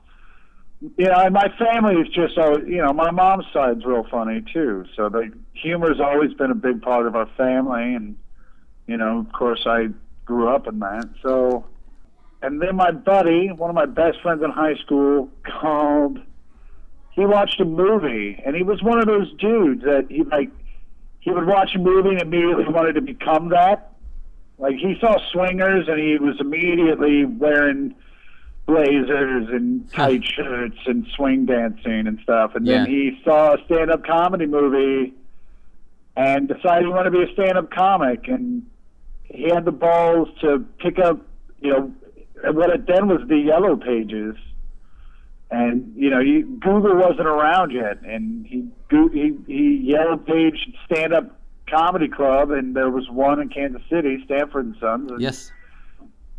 you 0.97 1.05
know, 1.07 1.15
and 1.15 1.33
my 1.33 1.47
family 1.57 1.95
is 1.95 2.07
just 2.09 2.37
always, 2.37 2.65
you 2.67 2.77
know, 2.77 2.93
my 2.93 3.11
mom's 3.11 3.45
side's 3.51 3.83
real 3.85 4.05
funny 4.09 4.43
too. 4.53 4.85
So 4.95 5.09
the 5.09 5.31
humor's 5.53 5.99
always 5.99 6.33
been 6.33 6.51
a 6.51 6.55
big 6.55 6.81
part 6.81 7.07
of 7.07 7.15
our 7.15 7.27
family, 7.37 7.95
and 7.95 8.15
you 8.87 8.97
know, 8.97 9.19
of 9.19 9.31
course, 9.33 9.63
I 9.65 9.87
grew 10.25 10.47
up 10.47 10.67
in 10.67 10.79
that. 10.79 11.09
So, 11.23 11.65
and 12.41 12.61
then 12.61 12.75
my 12.75 12.91
buddy, 12.91 13.47
one 13.51 13.69
of 13.69 13.75
my 13.75 13.85
best 13.87 14.21
friends 14.21 14.43
in 14.43 14.51
high 14.51 14.75
school, 14.75 15.27
called. 15.59 16.19
He 17.13 17.25
watched 17.25 17.59
a 17.59 17.65
movie, 17.65 18.41
and 18.45 18.55
he 18.55 18.63
was 18.63 18.81
one 18.81 18.99
of 18.99 19.05
those 19.05 19.33
dudes 19.33 19.83
that 19.83 20.05
he 20.09 20.23
like. 20.23 20.49
He 21.21 21.31
would 21.31 21.47
watch 21.47 21.73
a 21.75 21.79
movie 21.79 22.09
and 22.09 22.21
immediately 22.21 22.65
wanted 22.67 22.93
to 22.93 23.01
become 23.01 23.49
that. 23.49 23.93
Like 24.57 24.75
he 24.75 24.97
saw 24.99 25.17
swingers, 25.31 25.87
and 25.87 25.99
he 25.99 26.17
was 26.17 26.35
immediately 26.39 27.25
wearing 27.25 27.95
blazers 28.67 29.47
and 29.49 29.91
tight 29.91 30.23
shirts 30.23 30.77
and 30.85 31.07
swing 31.15 31.45
dancing 31.45 32.05
and 32.07 32.19
stuff. 32.21 32.53
And 32.55 32.67
then 32.67 32.85
he 32.85 33.19
saw 33.23 33.55
a 33.55 33.65
stand-up 33.65 34.05
comedy 34.05 34.45
movie 34.45 35.13
and 36.15 36.47
decided 36.47 36.85
he 36.85 36.91
wanted 36.91 37.09
to 37.11 37.25
be 37.25 37.31
a 37.31 37.33
stand-up 37.33 37.71
comic. 37.71 38.27
And 38.27 38.65
he 39.23 39.49
had 39.49 39.65
the 39.65 39.71
balls 39.71 40.29
to 40.41 40.59
pick 40.77 40.99
up, 40.99 41.19
you 41.59 41.71
know, 41.71 41.93
what 42.51 42.69
it 42.69 42.85
then 42.85 43.07
was 43.07 43.27
the 43.27 43.37
yellow 43.37 43.75
pages. 43.75 44.35
And 45.51 45.93
you 45.95 46.09
know, 46.09 46.19
you, 46.19 46.45
Google 46.61 46.95
wasn't 46.95 47.27
around 47.27 47.71
yet, 47.71 48.01
and 48.03 48.47
he 48.47 48.67
he 48.89 49.37
he 49.47 49.81
yellow 49.83 50.17
Page 50.17 50.73
stand-up 50.85 51.37
comedy 51.69 52.07
club, 52.07 52.51
and 52.51 52.75
there 52.75 52.89
was 52.89 53.09
one 53.09 53.41
in 53.41 53.49
Kansas 53.49 53.81
City, 53.89 54.21
Stanford 54.25 54.65
and 54.65 54.75
Sons. 54.79 55.11
And 55.11 55.21
Yes. 55.21 55.51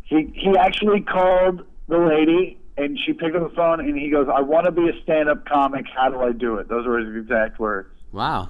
he 0.01 0.31
he 0.33 0.57
actually 0.57 1.01
called 1.01 1.61
the 1.87 1.97
lady 1.99 2.57
and 2.77 2.97
she 3.05 3.13
picked 3.13 3.35
up 3.35 3.49
the 3.49 3.55
phone, 3.55 3.79
and 3.79 3.97
he 3.97 4.09
goes, 4.09 4.27
"I 4.33 4.41
want 4.41 4.65
to 4.65 4.71
be 4.71 4.89
a 4.89 5.01
stand-up 5.03 5.45
comic. 5.45 5.85
How 5.95 6.09
do 6.09 6.19
I 6.21 6.31
do 6.31 6.57
it?" 6.57 6.67
Those 6.67 6.85
were 6.87 6.97
his 6.99 7.15
exact 7.15 7.59
words. 7.59 7.89
Wow. 8.11 8.49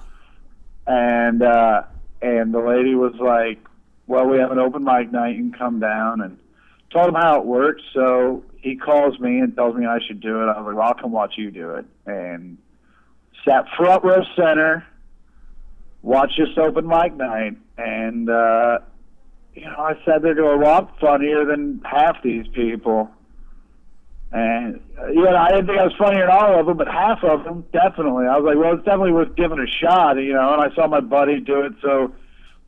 And 0.86 1.42
uh, 1.42 1.82
and 2.22 2.54
the 2.54 2.60
lady 2.60 2.94
was 2.94 3.14
like, 3.16 3.58
"Well, 4.06 4.26
we 4.26 4.38
have 4.38 4.50
an 4.50 4.58
open 4.58 4.84
mic 4.84 5.12
night. 5.12 5.36
You 5.36 5.50
can 5.50 5.52
come 5.52 5.80
down." 5.80 6.20
And 6.22 6.38
told 6.94 7.08
him 7.08 7.14
how 7.14 7.40
it 7.40 7.44
works. 7.44 7.82
So 7.92 8.44
he 8.56 8.76
calls 8.76 9.18
me 9.20 9.40
and 9.40 9.54
tells 9.54 9.74
me 9.74 9.84
I 9.84 9.98
should 10.06 10.20
do 10.20 10.40
it. 10.42 10.46
I 10.46 10.58
was 10.60 10.66
like, 10.66 10.76
"Well, 10.76 10.88
I'll 10.88 10.94
come 10.94 11.12
watch 11.12 11.34
you 11.36 11.50
do 11.50 11.74
it." 11.74 11.84
And 12.06 12.56
sat 13.46 13.66
front 13.76 14.04
row 14.04 14.22
center, 14.36 14.86
watched 16.02 16.38
this 16.38 16.56
open 16.56 16.86
mic 16.86 17.14
night, 17.14 17.56
and 17.76 18.30
uh, 18.30 18.78
you 19.54 19.62
know, 19.62 19.76
I 19.76 19.94
sat 20.06 20.22
there 20.22 20.34
going, 20.34 20.60
"Well, 20.60 20.88
I'm 20.88 20.88
funnier 21.00 21.44
than 21.44 21.82
half 21.84 22.22
these 22.22 22.46
people." 22.48 23.10
And 24.32 24.80
uh, 24.98 25.06
know, 25.08 25.36
I 25.36 25.50
didn't 25.50 25.66
think 25.66 25.78
I 25.78 25.84
was 25.84 25.94
funnier 25.96 26.26
than 26.26 26.30
all 26.30 26.58
of 26.58 26.66
them, 26.66 26.76
but 26.76 26.88
half 26.88 27.22
of 27.22 27.44
them 27.44 27.64
definitely. 27.72 28.26
I 28.26 28.36
was 28.36 28.44
like, 28.44 28.56
well, 28.56 28.74
it's 28.74 28.84
definitely 28.84 29.12
worth 29.12 29.36
giving 29.36 29.60
a 29.60 29.66
shot, 29.66 30.14
you 30.14 30.32
know. 30.32 30.54
And 30.54 30.60
I 30.60 30.74
saw 30.74 30.88
my 30.88 31.00
buddy 31.00 31.38
do 31.38 31.60
it, 31.62 31.72
so 31.80 32.12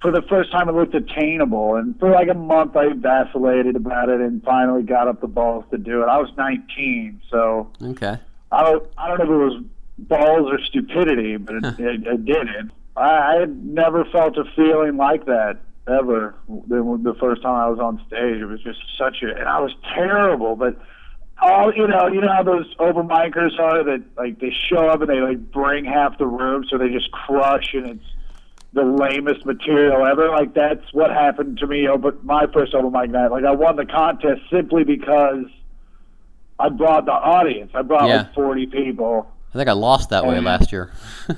for 0.03 0.11
the 0.11 0.23
first 0.23 0.53
time, 0.53 0.69
it 0.69 0.73
looked 0.73 0.95
attainable. 0.95 1.76
And 1.76 1.99
for 1.99 2.11
like 2.11 2.29
a 2.29 2.35
month, 2.35 2.76
I 2.76 2.93
vacillated 2.93 3.76
about 3.76 4.09
it, 4.09 4.21
and 4.21 4.43
finally 4.43 4.83
got 4.83 5.09
up 5.09 5.21
the 5.21 5.26
balls 5.26 5.65
to 5.71 5.79
do 5.79 6.03
it. 6.03 6.07
I 6.07 6.19
was 6.19 6.31
19, 6.37 7.23
so 7.31 7.71
Okay. 7.83 8.19
I 8.53 8.62
don't, 8.62 8.87
I 8.97 9.09
don't 9.09 9.19
know 9.19 9.25
if 9.25 9.31
it 9.31 9.55
was 9.55 9.65
balls 9.99 10.49
or 10.50 10.61
stupidity, 10.61 11.37
but 11.37 11.57
it, 11.57 11.65
it, 11.81 12.07
it 12.07 12.25
did 12.25 12.49
it. 12.49 12.67
I, 12.97 13.35
I 13.35 13.41
had 13.41 13.65
never 13.65 14.05
felt 14.07 14.37
a 14.37 14.45
feeling 14.55 14.97
like 14.97 15.26
that 15.26 15.59
ever. 15.88 16.35
The, 16.49 17.00
the 17.03 17.15
first 17.19 17.43
time 17.43 17.55
I 17.55 17.69
was 17.69 17.79
on 17.79 18.03
stage, 18.07 18.41
it 18.41 18.47
was 18.47 18.62
just 18.62 18.81
such 18.99 19.23
a, 19.23 19.35
and 19.35 19.49
I 19.49 19.61
was 19.61 19.75
terrible, 19.95 20.57
but 20.57 20.79
all 21.41 21.73
you 21.75 21.87
know, 21.87 22.07
you 22.09 22.21
know 22.21 22.33
how 22.33 22.43
those 22.43 22.67
open 22.79 23.09
micers 23.09 23.59
are 23.59 23.85
that 23.85 24.03
like 24.17 24.41
they 24.41 24.55
show 24.69 24.88
up 24.88 25.00
and 25.00 25.11
they 25.11 25.21
like 25.21 25.50
bring 25.53 25.85
half 25.85 26.19
the 26.19 26.26
room, 26.26 26.65
so 26.69 26.79
they 26.79 26.88
just 26.88 27.11
crush, 27.12 27.75
and 27.75 27.87
it's 27.87 28.05
the 28.76 28.83
lamest 28.85 29.45
material 29.45 30.06
ever. 30.06 30.28
Like 30.28 30.54
that's 30.54 30.85
what 30.92 31.11
happened 31.11 31.59
to 31.59 31.66
me 31.66 31.88
over 31.88 32.12
my 32.23 32.47
first 32.52 32.75
open 32.75 32.92
mic 32.92 33.11
night. 33.11 33.33
Like 33.33 33.45
I 33.45 33.50
won 33.52 33.75
the 33.76 33.87
contest 33.87 34.42
simply 34.50 34.85
because 34.85 35.47
I 36.61 36.68
brought 36.68 37.06
the 37.06 37.12
audience. 37.12 37.73
I 37.75 37.83
brought 37.83 38.09
Yeah. 38.09 38.18
like 38.18 38.35
forty 38.35 38.66
people. 38.66 39.26
I 39.52 39.56
think 39.59 39.68
I 39.68 39.73
lost 39.73 40.11
that 40.11 40.25
way 40.26 40.38
last 40.40 40.71
year. 40.73 40.92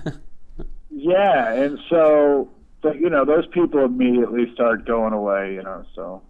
Yeah, 0.91 1.53
and 1.53 1.79
so 1.89 2.49
but 2.83 2.99
you 3.01 3.11
know 3.11 3.25
those 3.25 3.47
people 3.49 3.85
immediately 3.85 4.53
start 4.55 4.85
going 4.87 5.13
away. 5.13 5.55
You 5.55 5.63
know, 5.63 5.85
so. 5.95 6.23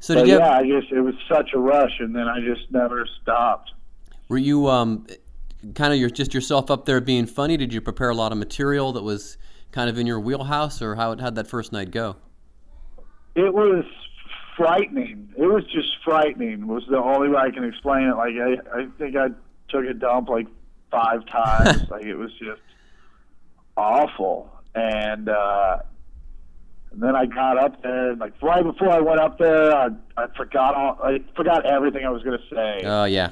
So 0.00 0.14
But 0.14 0.20
did 0.22 0.28
you 0.30 0.38
yeah, 0.38 0.54
have, 0.54 0.64
I 0.64 0.68
just 0.68 0.90
it 0.90 1.00
was 1.02 1.14
such 1.30 1.50
a 1.54 1.58
rush, 1.58 2.00
and 2.00 2.16
then 2.16 2.26
I 2.26 2.40
just 2.40 2.70
never 2.72 3.06
stopped. 3.22 3.70
were 4.28 4.38
you 4.38 4.66
um 4.68 5.06
kind 5.74 5.92
of 5.92 5.98
your 6.00 6.08
just 6.10 6.32
yourself 6.32 6.70
up 6.70 6.86
there 6.86 7.00
being 7.00 7.26
funny? 7.26 7.56
Did 7.58 7.72
you 7.74 7.80
prepare 7.82 8.08
a 8.08 8.14
lot 8.14 8.32
of 8.32 8.38
material 8.38 8.92
that 8.94 9.02
was 9.02 9.36
kind 9.72 9.88
of 9.90 9.98
in 9.98 10.06
your 10.06 10.20
wheelhouse, 10.20 10.82
or 10.82 10.94
how 10.96 11.16
how'd 11.16 11.34
that 11.34 11.46
first 11.46 11.72
night 11.72 11.90
go? 11.90 12.16
It 13.34 13.52
was 13.54 13.84
frightening. 14.56 15.32
It 15.36 15.46
was 15.46 15.64
just 15.72 15.88
frightening. 16.04 16.66
Was 16.66 16.84
the 16.88 16.98
only 16.98 17.28
way 17.28 17.38
I 17.38 17.50
can 17.50 17.64
explain 17.64 18.08
it. 18.08 18.16
Like 18.16 18.34
I, 18.34 18.80
I 18.80 18.86
think 18.98 19.16
I 19.16 19.28
took 19.68 19.84
a 19.84 19.94
dump 19.94 20.28
like 20.28 20.46
five 20.90 21.24
times. 21.26 21.84
like 21.90 22.04
it 22.04 22.16
was 22.16 22.32
just 22.38 22.60
awful. 23.76 24.50
And 24.74 25.28
uh, 25.28 25.78
and 26.92 27.02
then 27.02 27.14
I 27.14 27.26
got 27.26 27.58
up 27.58 27.82
there, 27.82 28.14
like 28.16 28.40
right 28.42 28.62
before 28.62 28.90
I 28.90 29.00
went 29.00 29.20
up 29.20 29.38
there, 29.38 29.74
I, 29.74 29.88
I 30.16 30.26
forgot 30.36 30.74
all, 30.74 30.98
I 31.02 31.20
forgot 31.36 31.64
everything 31.66 32.04
I 32.04 32.10
was 32.10 32.22
going 32.22 32.38
to 32.38 32.54
say. 32.54 32.82
Oh 32.84 33.04
yeah, 33.04 33.30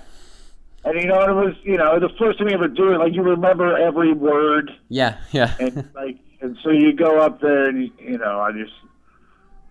and 0.84 1.00
you 1.00 1.06
know, 1.06 1.22
it 1.22 1.34
was 1.34 1.54
you 1.62 1.76
know 1.76 1.98
the 1.98 2.10
first 2.18 2.38
time 2.38 2.48
you 2.48 2.54
ever 2.54 2.68
do 2.68 2.92
it. 2.92 2.98
Like 2.98 3.14
you 3.14 3.22
remember 3.22 3.76
every 3.76 4.12
word. 4.12 4.70
yeah, 4.88 5.18
yeah. 5.32 5.54
and 5.58 5.88
like 5.94 6.18
and 6.40 6.56
so 6.62 6.70
you 6.70 6.92
go 6.92 7.18
up 7.20 7.40
there 7.40 7.66
and 7.68 7.82
you, 7.84 7.90
you 8.00 8.18
know 8.18 8.40
I 8.40 8.52
just 8.52 8.72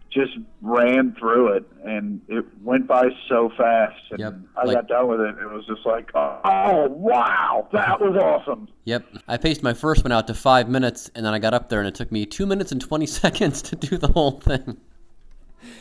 just 0.10 0.32
ran 0.62 1.16
through 1.20 1.50
it 1.54 1.66
and 1.86 2.22
it 2.30 2.46
went 2.64 2.88
by 2.88 3.10
so 3.28 3.50
fast 3.58 4.00
and 4.12 4.20
Yep, 4.20 4.36
I 4.56 4.64
like- 4.66 4.76
got 4.78 4.88
done 4.88 5.08
with 5.10 5.20
it 5.20 5.36
it 5.42 5.46
was 5.52 5.66
just 5.68 5.86
like 5.86 6.10
oh 6.16 6.88
wow 6.90 7.68
that 7.74 8.00
was 8.00 8.16
awesome 8.16 8.68
Yep. 8.86 9.06
I 9.28 9.36
paced 9.38 9.64
my 9.64 9.74
first 9.74 10.06
one 10.06 10.14
out 10.14 10.28
to 10.28 10.34
five 10.34 10.70
minutes, 10.70 11.12
and 11.14 11.26
then 11.26 11.34
I 11.34 11.40
got 11.40 11.54
up 11.54 11.68
there, 11.68 11.80
and 11.80 11.88
it 11.90 11.96
took 11.96 12.10
me 12.10 12.26
two 12.26 12.46
minutes 12.46 12.72
and 12.72 12.80
twenty 12.80 13.06
seconds 13.22 13.62
to 13.64 13.76
do 13.76 13.98
the 13.98 14.08
whole 14.08 14.40
thing. 14.40 14.78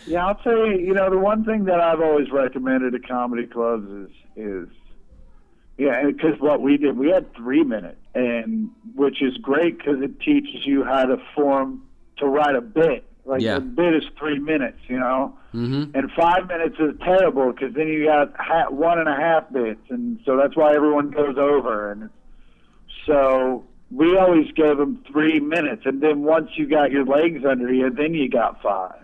yeah 0.08 0.26
I'll 0.26 0.34
tell 0.34 0.66
you 0.66 0.78
you 0.78 0.92
know 0.92 1.08
the 1.08 1.18
one 1.18 1.44
thing 1.44 1.64
that 1.66 1.80
I've 1.80 2.00
always 2.00 2.30
recommended 2.32 2.92
to 2.92 2.98
comedy 2.98 3.46
clubs 3.46 3.88
is 3.88 4.10
is 4.36 4.68
yeah 5.78 6.04
because 6.06 6.38
what 6.40 6.60
we 6.62 6.76
did 6.76 6.96
we 6.96 7.10
had 7.10 7.32
three 7.34 7.62
minutes 7.64 7.98
and 8.14 8.70
which 8.94 9.20
is 9.22 9.36
great 9.38 9.76
because 9.78 10.00
it 10.02 10.18
teaches 10.20 10.64
you 10.66 10.84
how 10.84 11.04
to 11.04 11.16
form 11.34 11.82
to 12.18 12.26
write 12.26 12.54
a 12.56 12.60
bit 12.60 13.04
like 13.24 13.40
Yeah. 13.42 13.56
a 13.56 13.60
bit 13.60 13.94
is 13.94 14.04
three 14.18 14.38
minutes 14.38 14.78
you 14.88 14.98
know 14.98 15.36
Mm-hmm. 15.54 15.96
And 15.96 16.10
five 16.12 16.48
minutes 16.48 16.76
is 16.78 16.92
terrible 17.02 17.50
because 17.50 17.72
then 17.74 17.88
you 17.88 18.04
got 18.04 18.30
ha- 18.36 18.68
one 18.68 18.98
and 18.98 19.08
a 19.08 19.16
half 19.16 19.50
bits, 19.50 19.80
and 19.88 20.20
so 20.26 20.36
that's 20.36 20.54
why 20.54 20.74
everyone 20.74 21.08
goes 21.08 21.38
over. 21.38 21.92
And 21.92 22.10
so 23.06 23.64
we 23.90 24.18
always 24.18 24.52
gave 24.52 24.76
them 24.76 25.02
three 25.10 25.40
minutes, 25.40 25.82
and 25.86 26.02
then 26.02 26.24
once 26.24 26.50
you 26.56 26.66
got 26.68 26.90
your 26.90 27.06
legs 27.06 27.42
under 27.48 27.72
you, 27.72 27.88
then 27.88 28.12
you 28.12 28.28
got 28.28 28.60
five. 28.60 29.02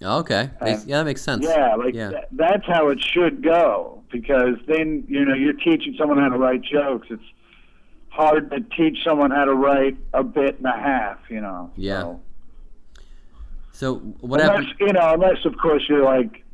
Okay. 0.00 0.50
Makes- 0.62 0.86
yeah, 0.86 0.98
that 0.98 1.04
makes 1.04 1.22
sense. 1.22 1.44
Yeah, 1.44 1.74
like 1.74 1.94
yeah. 1.94 2.10
tha- 2.10 2.26
that's 2.32 2.66
how 2.66 2.88
it 2.90 3.00
should 3.02 3.42
go 3.42 3.99
because 4.10 4.56
then 4.66 5.04
you 5.08 5.24
know 5.24 5.34
you're 5.34 5.52
teaching 5.52 5.94
someone 5.98 6.18
how 6.18 6.28
to 6.28 6.38
write 6.38 6.62
jokes. 6.62 7.08
It's 7.10 7.22
hard 8.08 8.50
to 8.50 8.60
teach 8.76 8.98
someone 9.04 9.30
how 9.30 9.44
to 9.44 9.54
write 9.54 9.96
a 10.12 10.22
bit 10.22 10.58
and 10.58 10.66
a 10.66 10.72
half. 10.72 11.18
You 11.28 11.40
know. 11.40 11.70
Yeah. 11.76 12.00
So. 12.00 12.20
So 13.72 13.94
what 14.20 14.40
unless, 14.40 14.66
happened? 14.66 14.74
You 14.80 14.92
know, 14.92 15.14
unless 15.14 15.44
of 15.44 15.56
course 15.56 15.82
you're 15.88 16.04
like, 16.04 16.44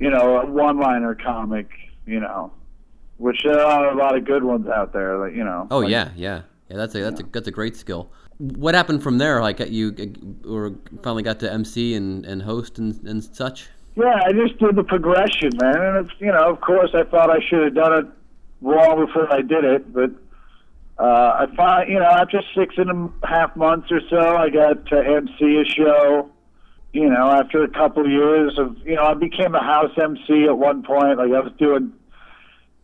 you 0.00 0.10
know, 0.10 0.38
a 0.38 0.46
one-liner 0.46 1.14
comic. 1.14 1.68
You 2.06 2.18
know, 2.18 2.52
which 3.18 3.42
there 3.44 3.64
are 3.64 3.90
a 3.90 3.96
lot 3.96 4.16
of 4.16 4.24
good 4.24 4.42
ones 4.42 4.66
out 4.66 4.92
there. 4.92 5.18
Like 5.18 5.34
you 5.34 5.44
know. 5.44 5.68
Oh 5.70 5.80
like- 5.80 5.90
yeah, 5.90 6.10
yeah, 6.16 6.42
yeah. 6.68 6.76
That's 6.76 6.94
a 6.94 7.00
that's 7.02 7.20
a 7.20 7.24
that's 7.24 7.48
a 7.48 7.52
great 7.52 7.76
skill. 7.76 8.10
What 8.38 8.74
happened 8.74 9.02
from 9.02 9.18
there? 9.18 9.42
Like 9.42 9.60
you, 9.60 9.94
or 10.48 10.74
finally 11.02 11.22
got 11.22 11.38
to 11.40 11.52
MC 11.52 11.94
and, 11.94 12.24
and 12.24 12.40
host 12.40 12.78
and, 12.78 12.98
and 13.06 13.22
such. 13.22 13.68
Yeah, 13.96 14.20
I 14.24 14.32
just 14.32 14.58
did 14.58 14.76
the 14.76 14.84
progression, 14.84 15.50
man, 15.60 15.76
and 15.76 16.06
it's 16.06 16.20
you 16.20 16.32
know, 16.32 16.50
of 16.50 16.60
course, 16.60 16.90
I 16.94 17.02
thought 17.04 17.30
I 17.30 17.40
should 17.48 17.64
have 17.64 17.74
done 17.74 17.98
it 17.98 18.06
long 18.62 19.04
before 19.04 19.32
I 19.32 19.42
did 19.42 19.64
it, 19.64 19.92
but 19.92 20.10
uh, 20.98 21.46
I 21.48 21.56
find 21.56 21.90
you 21.90 21.98
know, 21.98 22.04
after 22.04 22.42
six 22.54 22.74
and 22.76 23.10
a 23.22 23.26
half 23.26 23.56
months 23.56 23.90
or 23.90 24.00
so, 24.08 24.36
I 24.36 24.48
got 24.50 24.86
to 24.86 24.98
MC 24.98 25.56
a 25.56 25.64
show. 25.64 26.30
You 26.92 27.08
know, 27.08 27.30
after 27.30 27.62
a 27.62 27.68
couple 27.68 28.04
of 28.04 28.10
years 28.10 28.58
of 28.58 28.76
you 28.84 28.96
know, 28.96 29.04
I 29.04 29.14
became 29.14 29.54
a 29.54 29.62
house 29.62 29.92
MC 29.96 30.44
at 30.44 30.56
one 30.56 30.82
point. 30.82 31.18
Like 31.18 31.32
I 31.32 31.40
was 31.40 31.52
doing, 31.58 31.92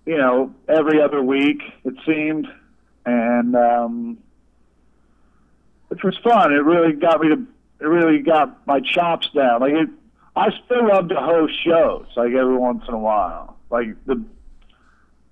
you 0.07 0.17
know, 0.17 0.55
every 0.69 1.01
other 1.01 1.23
week 1.23 1.63
it 1.85 1.95
seemed, 2.05 2.47
and 3.05 3.55
um, 3.55 4.19
which 5.89 6.03
was 6.03 6.17
fun. 6.19 6.53
It 6.53 6.65
really 6.65 6.95
got 6.95 7.21
me 7.21 7.29
to. 7.29 7.47
It 7.79 7.87
really 7.87 8.21
got 8.21 8.67
my 8.67 8.81
chops 8.81 9.29
down. 9.35 9.61
Like 9.61 9.75
it, 9.75 9.91
I 10.37 10.49
still 10.65 10.87
love 10.87 11.09
to 11.09 11.17
host 11.17 11.55
shows. 11.65 12.07
Like 12.17 12.33
every 12.33 12.57
once 12.57 12.83
in 12.89 12.95
a 12.95 12.99
while. 12.99 13.57
Like 13.71 13.89
the. 14.07 14.23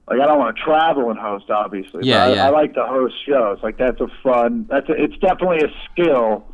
Like 0.07 0.21
I 0.21 0.27
don't 0.27 0.39
want 0.39 0.55
to 0.57 0.63
travel 0.63 1.09
and 1.09 1.19
host, 1.19 1.49
obviously. 1.49 2.01
but 2.01 2.05
Yeah, 2.05 2.25
I, 2.25 2.35
yeah. 2.35 2.47
I 2.47 2.51
like 2.51 2.75
to 2.75 2.85
host 2.85 3.15
shows. 3.27 3.59
Like 3.63 3.79
that's 3.79 4.01
a 4.03 4.09
fun. 4.23 4.67
That's 4.69 4.87
a, 4.91 4.93
it's 4.93 5.17
definitely 5.17 5.61
a 5.67 5.73
skill, 5.91 6.45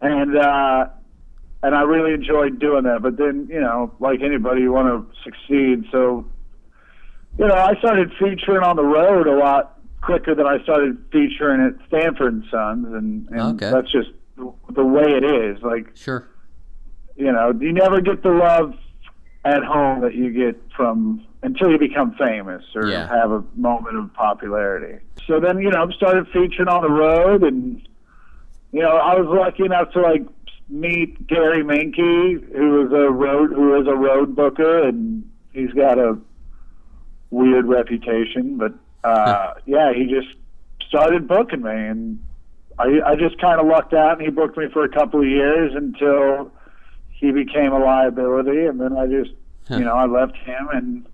and 0.00 0.36
uh, 0.36 0.86
and 1.62 1.74
I 1.76 1.82
really 1.82 2.12
enjoyed 2.12 2.58
doing 2.58 2.82
that. 2.82 3.00
But 3.02 3.18
then 3.18 3.46
you 3.48 3.60
know, 3.60 3.92
like 4.00 4.20
anybody, 4.20 4.62
you 4.62 4.72
want 4.72 4.88
to 4.88 5.22
succeed. 5.22 5.84
So, 5.92 6.26
you 7.38 7.46
know, 7.46 7.54
I 7.54 7.76
started 7.78 8.10
featuring 8.18 8.64
on 8.64 8.74
the 8.74 8.82
road 8.84 9.28
a 9.28 9.36
lot 9.36 9.78
quicker 10.00 10.34
than 10.34 10.46
I 10.48 10.60
started 10.64 11.04
featuring 11.12 11.60
at 11.60 11.86
Stanford 11.86 12.32
and 12.34 12.44
Sons, 12.50 12.86
and, 12.92 13.28
and 13.28 13.62
Okay. 13.62 13.70
that's 13.70 13.92
just 13.92 14.10
the 14.74 14.84
way 14.84 15.04
it 15.12 15.22
is. 15.22 15.62
Like 15.62 15.96
Sure. 15.96 16.28
You 17.22 17.30
know, 17.30 17.52
you 17.60 17.72
never 17.72 18.00
get 18.00 18.22
the 18.24 18.30
love 18.30 18.74
at 19.44 19.62
home 19.62 20.00
that 20.00 20.14
you 20.14 20.30
get 20.32 20.60
from 20.76 21.24
until 21.42 21.70
you 21.70 21.78
become 21.78 22.14
famous 22.14 22.64
or 22.74 22.88
Yeah. 22.88 23.08
have 23.08 23.30
a 23.30 23.44
moment 23.54 23.96
of 23.96 24.12
popularity. 24.14 24.98
So 25.26 25.38
then, 25.38 25.58
you 25.60 25.70
know, 25.70 25.84
I 25.84 25.92
started 25.92 26.26
featuring 26.28 26.68
on 26.68 26.82
the 26.82 26.90
road, 26.90 27.42
and 27.44 27.80
you 28.72 28.80
know, 28.80 28.96
I 28.96 29.14
was 29.20 29.28
lucky 29.28 29.64
enough 29.64 29.92
to 29.92 30.00
like 30.00 30.24
meet 30.68 31.26
Gary 31.28 31.62
Minke, 31.62 32.42
was 32.54 32.92
a 32.92 33.10
road 33.10 33.52
who 33.52 33.68
was 33.70 33.86
a 33.86 33.94
road 33.94 34.34
booker, 34.34 34.82
and 34.82 35.24
he's 35.52 35.72
got 35.72 35.98
a 35.98 36.18
weird 37.30 37.66
reputation, 37.66 38.56
but 38.58 38.72
uh, 39.04 39.54
yeah, 39.66 39.92
he 39.92 40.06
just 40.06 40.34
started 40.88 41.28
booking 41.28 41.62
me, 41.62 41.70
and 41.72 42.18
I 42.78 43.00
I 43.10 43.14
just 43.16 43.38
kind 43.40 43.60
of 43.60 43.66
lucked 43.66 43.94
out, 43.94 44.14
and 44.18 44.22
he 44.22 44.30
booked 44.30 44.56
me 44.56 44.66
for 44.72 44.82
a 44.84 44.88
couple 44.88 45.20
of 45.20 45.26
years 45.26 45.72
until 45.74 46.50
he 47.22 47.30
became 47.30 47.72
a 47.72 47.78
liability, 47.78 48.66
and 48.66 48.80
then 48.80 48.96
I 48.98 49.06
just, 49.06 49.30
you 49.70 49.84
know, 49.84 49.94
I 49.94 50.06
left 50.06 50.36
him, 50.38 50.68
and 50.72 51.06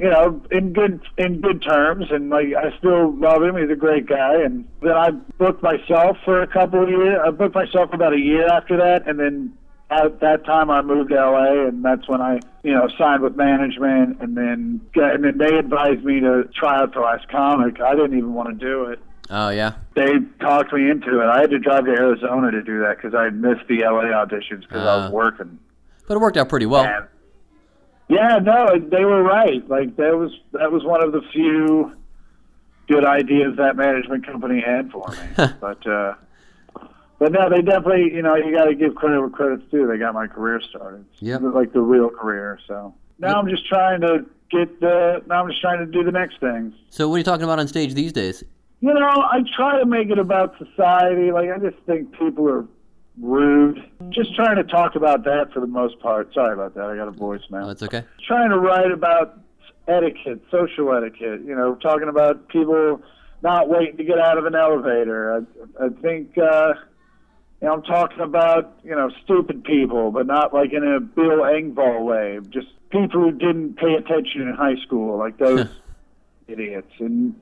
you 0.00 0.10
know, 0.10 0.42
in 0.50 0.72
good 0.72 1.00
in 1.16 1.40
good 1.40 1.62
terms, 1.62 2.06
and 2.10 2.28
like 2.28 2.48
I 2.58 2.76
still 2.78 3.14
love 3.14 3.44
him. 3.44 3.56
He's 3.56 3.70
a 3.70 3.76
great 3.76 4.06
guy. 4.06 4.42
And 4.42 4.66
then 4.80 4.96
I 4.96 5.12
booked 5.38 5.62
myself 5.62 6.16
for 6.24 6.42
a 6.42 6.48
couple 6.48 6.82
of 6.82 6.88
years. 6.88 7.20
I 7.24 7.30
booked 7.30 7.54
myself 7.54 7.90
for 7.90 7.94
about 7.94 8.12
a 8.12 8.18
year 8.18 8.48
after 8.48 8.76
that, 8.78 9.06
and 9.06 9.20
then 9.20 9.56
at 9.90 10.18
that 10.18 10.44
time 10.44 10.70
I 10.70 10.82
moved 10.82 11.10
to 11.10 11.14
LA, 11.14 11.68
and 11.68 11.84
that's 11.84 12.08
when 12.08 12.20
I, 12.20 12.40
you 12.64 12.72
know, 12.72 12.88
signed 12.98 13.22
with 13.22 13.36
management, 13.36 14.20
and 14.20 14.36
then 14.36 14.80
and 14.96 15.22
then 15.22 15.38
they 15.38 15.56
advised 15.56 16.02
me 16.02 16.18
to 16.18 16.50
try 16.52 16.80
out 16.80 16.92
for 16.92 17.02
Last 17.02 17.28
Comic. 17.28 17.80
I 17.80 17.94
didn't 17.94 18.18
even 18.18 18.34
want 18.34 18.48
to 18.48 18.66
do 18.66 18.86
it. 18.86 18.98
Oh 19.34 19.48
yeah. 19.48 19.72
They 19.96 20.12
talked 20.40 20.72
me 20.74 20.90
into 20.90 21.20
it. 21.20 21.26
I 21.26 21.40
had 21.40 21.50
to 21.50 21.58
drive 21.58 21.86
to 21.86 21.90
Arizona 21.90 22.50
to 22.50 22.62
do 22.62 22.80
that 22.80 22.96
because 22.98 23.14
I 23.14 23.30
missed 23.30 23.66
the 23.66 23.78
LA 23.80 24.04
auditions 24.12 24.60
because 24.60 24.82
I 24.86 24.96
was 24.96 25.08
Uh. 25.10 25.14
working. 25.14 25.58
But 26.06 26.16
it 26.16 26.20
worked 26.20 26.36
out 26.36 26.48
pretty 26.50 26.66
well. 26.66 26.84
And- 26.84 27.06
yeah, 28.08 28.38
no, 28.42 28.78
they 28.78 29.04
were 29.06 29.22
right. 29.22 29.66
Like 29.68 29.96
that 29.96 30.16
was 30.18 30.32
that 30.52 30.70
was 30.70 30.84
one 30.84 31.02
of 31.02 31.12
the 31.12 31.22
few 31.32 31.92
good 32.88 33.04
ideas 33.06 33.56
that 33.56 33.74
management 33.76 34.26
company 34.26 34.60
had 34.60 34.90
for 34.90 35.08
me. 35.08 35.46
but 35.60 35.86
uh 35.86 36.14
but 37.18 37.30
no, 37.32 37.48
they 37.48 37.62
definitely, 37.62 38.12
you 38.12 38.20
know, 38.20 38.34
you 38.34 38.52
got 38.54 38.64
to 38.64 38.74
give 38.74 38.96
credit 38.96 39.20
where 39.20 39.30
credit's 39.30 39.62
due. 39.70 39.86
They 39.86 39.96
got 39.96 40.12
my 40.12 40.26
career 40.26 40.60
started. 40.60 41.04
Yeah, 41.20 41.36
Like 41.36 41.72
the 41.72 41.80
real 41.80 42.10
career. 42.10 42.58
So 42.66 42.94
now 43.20 43.38
I'm 43.38 43.48
just 43.48 43.64
trying 43.68 44.00
to 44.00 44.26
get 44.50 44.80
the. 44.80 45.22
Now 45.28 45.42
I'm 45.44 45.48
just 45.48 45.60
trying 45.60 45.78
to 45.78 45.86
do 45.86 46.02
the 46.02 46.10
next 46.10 46.40
things. 46.40 46.74
So 46.90 47.08
what 47.08 47.14
are 47.14 47.18
you 47.18 47.24
talking 47.24 47.44
about 47.44 47.60
on 47.60 47.68
stage 47.68 47.94
these 47.94 48.12
days? 48.12 48.42
You 48.82 48.92
know, 48.92 49.06
I 49.08 49.38
try 49.56 49.78
to 49.78 49.86
make 49.86 50.10
it 50.10 50.18
about 50.18 50.56
society. 50.58 51.30
Like 51.30 51.48
I 51.50 51.58
just 51.58 51.80
think 51.86 52.12
people 52.18 52.48
are 52.48 52.66
rude. 53.20 53.78
Just 54.10 54.34
trying 54.34 54.56
to 54.56 54.64
talk 54.64 54.96
about 54.96 55.22
that 55.24 55.52
for 55.54 55.60
the 55.60 55.68
most 55.68 56.00
part. 56.00 56.34
Sorry 56.34 56.52
about 56.52 56.74
that. 56.74 56.84
I 56.86 56.96
got 56.96 57.06
a 57.06 57.12
voicemail 57.12 57.64
Oh, 57.64 57.66
that's 57.68 57.82
okay. 57.84 58.02
trying 58.26 58.50
to 58.50 58.58
write 58.58 58.90
about 58.90 59.38
etiquette, 59.86 60.42
social 60.50 60.92
etiquette. 60.96 61.42
You 61.46 61.54
know, 61.54 61.76
talking 61.76 62.08
about 62.08 62.48
people 62.48 63.00
not 63.40 63.68
waiting 63.68 63.96
to 63.98 64.04
get 64.04 64.18
out 64.18 64.36
of 64.36 64.46
an 64.46 64.56
elevator. 64.56 65.46
I, 65.80 65.84
I 65.84 65.88
think 66.00 66.36
uh, 66.36 66.74
you 67.60 67.68
know, 67.68 67.74
I'm 67.74 67.82
talking 67.84 68.18
about 68.20 68.80
you 68.82 68.96
know 68.96 69.10
stupid 69.22 69.62
people, 69.62 70.10
but 70.10 70.26
not 70.26 70.52
like 70.52 70.72
in 70.72 70.82
a 70.82 70.98
Bill 70.98 71.42
Engvall 71.42 72.04
way. 72.04 72.40
Just 72.50 72.66
people 72.90 73.20
who 73.20 73.30
didn't 73.30 73.76
pay 73.76 73.94
attention 73.94 74.42
in 74.42 74.54
high 74.54 74.76
school, 74.84 75.18
like 75.18 75.38
those 75.46 75.66
idiots. 76.48 76.90
And 76.98 77.36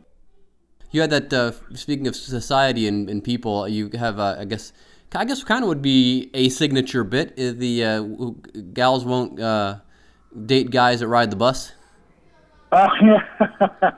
You 0.90 1.00
had 1.02 1.10
that. 1.10 1.32
Uh, 1.32 1.52
speaking 1.74 2.06
of 2.08 2.16
society 2.16 2.86
and, 2.88 3.08
and 3.08 3.22
people, 3.22 3.68
you 3.68 3.90
have. 3.98 4.18
Uh, 4.18 4.36
I 4.40 4.44
guess. 4.44 4.72
I 5.12 5.24
guess 5.24 5.42
kind 5.42 5.64
of 5.64 5.68
would 5.68 5.82
be 5.82 6.30
a 6.34 6.48
signature 6.50 7.02
bit. 7.02 7.34
Is 7.36 7.56
the 7.56 7.84
uh, 7.84 8.02
gals 8.72 9.04
won't 9.04 9.40
uh, 9.40 9.78
date 10.46 10.70
guys 10.70 11.00
that 11.00 11.08
ride 11.08 11.30
the 11.30 11.36
bus. 11.36 11.72
oh 12.72 12.86
yeah. 13.02 13.90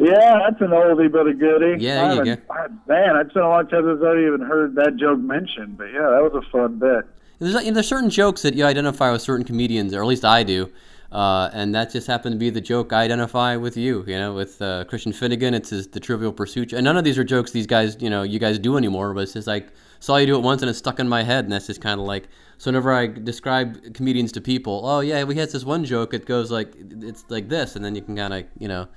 Yeah, 0.00 0.38
that's 0.48 0.60
an 0.60 0.68
oldie 0.68 1.10
but 1.10 1.26
a 1.26 1.34
goodie. 1.34 1.82
Yeah, 1.82 1.94
there 2.14 2.24
you 2.24 2.30
haven't- 2.30 2.44
I- 2.50 2.68
Man, 2.86 3.16
it's 3.16 3.32
been 3.32 3.42
a 3.42 3.48
long 3.48 3.66
time 3.68 3.82
since 3.84 4.00
I 4.04 4.12
even 4.26 4.40
heard 4.46 4.74
that 4.76 4.96
joke 4.96 5.18
mentioned. 5.18 5.76
But 5.76 5.86
yeah, 5.86 6.02
that 6.10 6.22
was 6.22 6.34
a 6.46 6.50
fun 6.52 6.78
bit. 6.78 7.04
There's, 7.40 7.54
you 7.54 7.70
know, 7.70 7.74
there's 7.74 7.88
certain 7.88 8.10
jokes 8.10 8.42
that 8.42 8.54
you 8.54 8.64
identify 8.64 9.10
with 9.10 9.22
certain 9.22 9.44
comedians, 9.44 9.92
or 9.94 10.02
at 10.02 10.06
least 10.06 10.24
I 10.24 10.42
do, 10.44 10.70
uh, 11.10 11.48
and 11.54 11.74
that 11.74 11.90
just 11.90 12.06
happened 12.06 12.34
to 12.34 12.38
be 12.38 12.50
the 12.50 12.60
joke 12.60 12.92
I 12.92 13.04
identify 13.04 13.56
with 13.56 13.76
you. 13.76 14.04
You 14.06 14.16
know, 14.16 14.34
with 14.34 14.60
uh, 14.60 14.84
Christian 14.84 15.12
Finnegan, 15.12 15.54
it's 15.54 15.70
his, 15.70 15.88
the 15.88 16.00
Trivial 16.00 16.32
Pursuit, 16.32 16.72
and 16.72 16.84
none 16.84 16.96
of 16.98 17.04
these 17.04 17.16
are 17.16 17.24
jokes 17.24 17.50
these 17.50 17.66
guys, 17.66 17.96
you 18.00 18.10
know, 18.10 18.22
you 18.22 18.38
guys 18.38 18.58
do 18.58 18.76
anymore. 18.76 19.14
But 19.14 19.20
it's 19.20 19.32
just 19.32 19.46
like 19.46 19.68
saw 20.00 20.16
you 20.18 20.26
do 20.26 20.36
it 20.36 20.42
once, 20.42 20.60
and 20.62 20.68
it's 20.68 20.78
stuck 20.78 21.00
in 21.00 21.08
my 21.08 21.22
head, 21.22 21.44
and 21.44 21.52
that's 21.52 21.66
just 21.66 21.80
kind 21.80 21.98
of 21.98 22.06
like. 22.06 22.28
So 22.58 22.70
whenever 22.70 22.92
I 22.92 23.06
describe 23.06 23.94
comedians 23.94 24.32
to 24.32 24.40
people, 24.40 24.82
oh 24.84 25.00
yeah, 25.00 25.24
we 25.24 25.36
had 25.36 25.50
this 25.50 25.64
one 25.64 25.84
joke. 25.84 26.12
It 26.12 26.26
goes 26.26 26.50
like 26.50 26.74
it's 26.76 27.24
like 27.28 27.48
this, 27.48 27.76
and 27.76 27.84
then 27.84 27.94
you 27.94 28.02
can 28.02 28.16
kind 28.16 28.34
of, 28.34 28.44
you 28.58 28.68
know. 28.68 28.88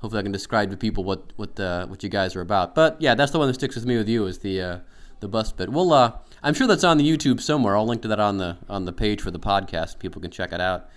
Hopefully, 0.00 0.20
I 0.20 0.22
can 0.24 0.32
describe 0.32 0.70
to 0.72 0.76
people 0.76 1.04
what 1.04 1.32
what 1.36 1.58
uh, 1.58 1.86
what 1.86 2.02
you 2.02 2.10
guys 2.10 2.36
are 2.36 2.42
about. 2.42 2.74
But 2.74 3.00
yeah, 3.00 3.14
that's 3.14 3.32
the 3.32 3.38
one 3.38 3.48
that 3.48 3.54
sticks 3.54 3.76
with 3.76 3.86
me 3.86 3.96
with 3.96 4.10
you 4.10 4.26
is 4.26 4.40
the 4.40 4.60
uh, 4.60 4.78
the 5.20 5.28
bus 5.28 5.52
bit. 5.52 5.70
Well, 5.70 5.90
uh, 5.94 6.12
I'm 6.42 6.52
sure 6.52 6.66
that's 6.66 6.84
on 6.84 6.98
the 6.98 7.10
YouTube 7.10 7.40
somewhere. 7.40 7.76
I'll 7.78 7.86
link 7.86 8.02
to 8.02 8.08
that 8.08 8.20
on 8.20 8.36
the 8.36 8.58
on 8.68 8.84
the 8.84 8.92
page 8.92 9.22
for 9.22 9.30
the 9.30 9.38
podcast. 9.38 9.98
People 9.98 10.20
can 10.20 10.30
check 10.30 10.52
it 10.52 10.60
out. 10.60 10.90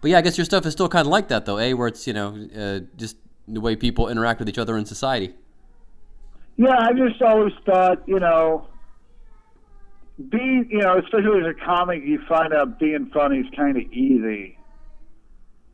But 0.00 0.10
yeah, 0.10 0.18
I 0.18 0.20
guess 0.22 0.38
your 0.38 0.44
stuff 0.44 0.64
is 0.66 0.72
still 0.72 0.88
kind 0.88 1.06
of 1.06 1.10
like 1.10 1.28
that 1.28 1.46
though, 1.46 1.58
eh? 1.58 1.72
Where 1.72 1.88
it's 1.88 2.06
you 2.06 2.12
know 2.12 2.48
uh, 2.56 2.80
just 2.96 3.16
the 3.46 3.60
way 3.60 3.76
people 3.76 4.08
interact 4.08 4.38
with 4.38 4.48
each 4.48 4.58
other 4.58 4.76
in 4.76 4.86
society. 4.86 5.34
Yeah, 6.56 6.76
I 6.78 6.92
just 6.92 7.20
always 7.22 7.54
thought, 7.64 8.06
you 8.06 8.20
know, 8.20 8.68
be, 10.28 10.66
you 10.68 10.78
know, 10.78 10.98
especially 10.98 11.40
as 11.40 11.46
a 11.46 11.64
comic, 11.64 12.02
you 12.04 12.20
find 12.28 12.52
out 12.52 12.78
being 12.78 13.10
funny 13.14 13.38
is 13.38 13.46
kind 13.56 13.76
of 13.76 13.82
easy. 13.92 14.58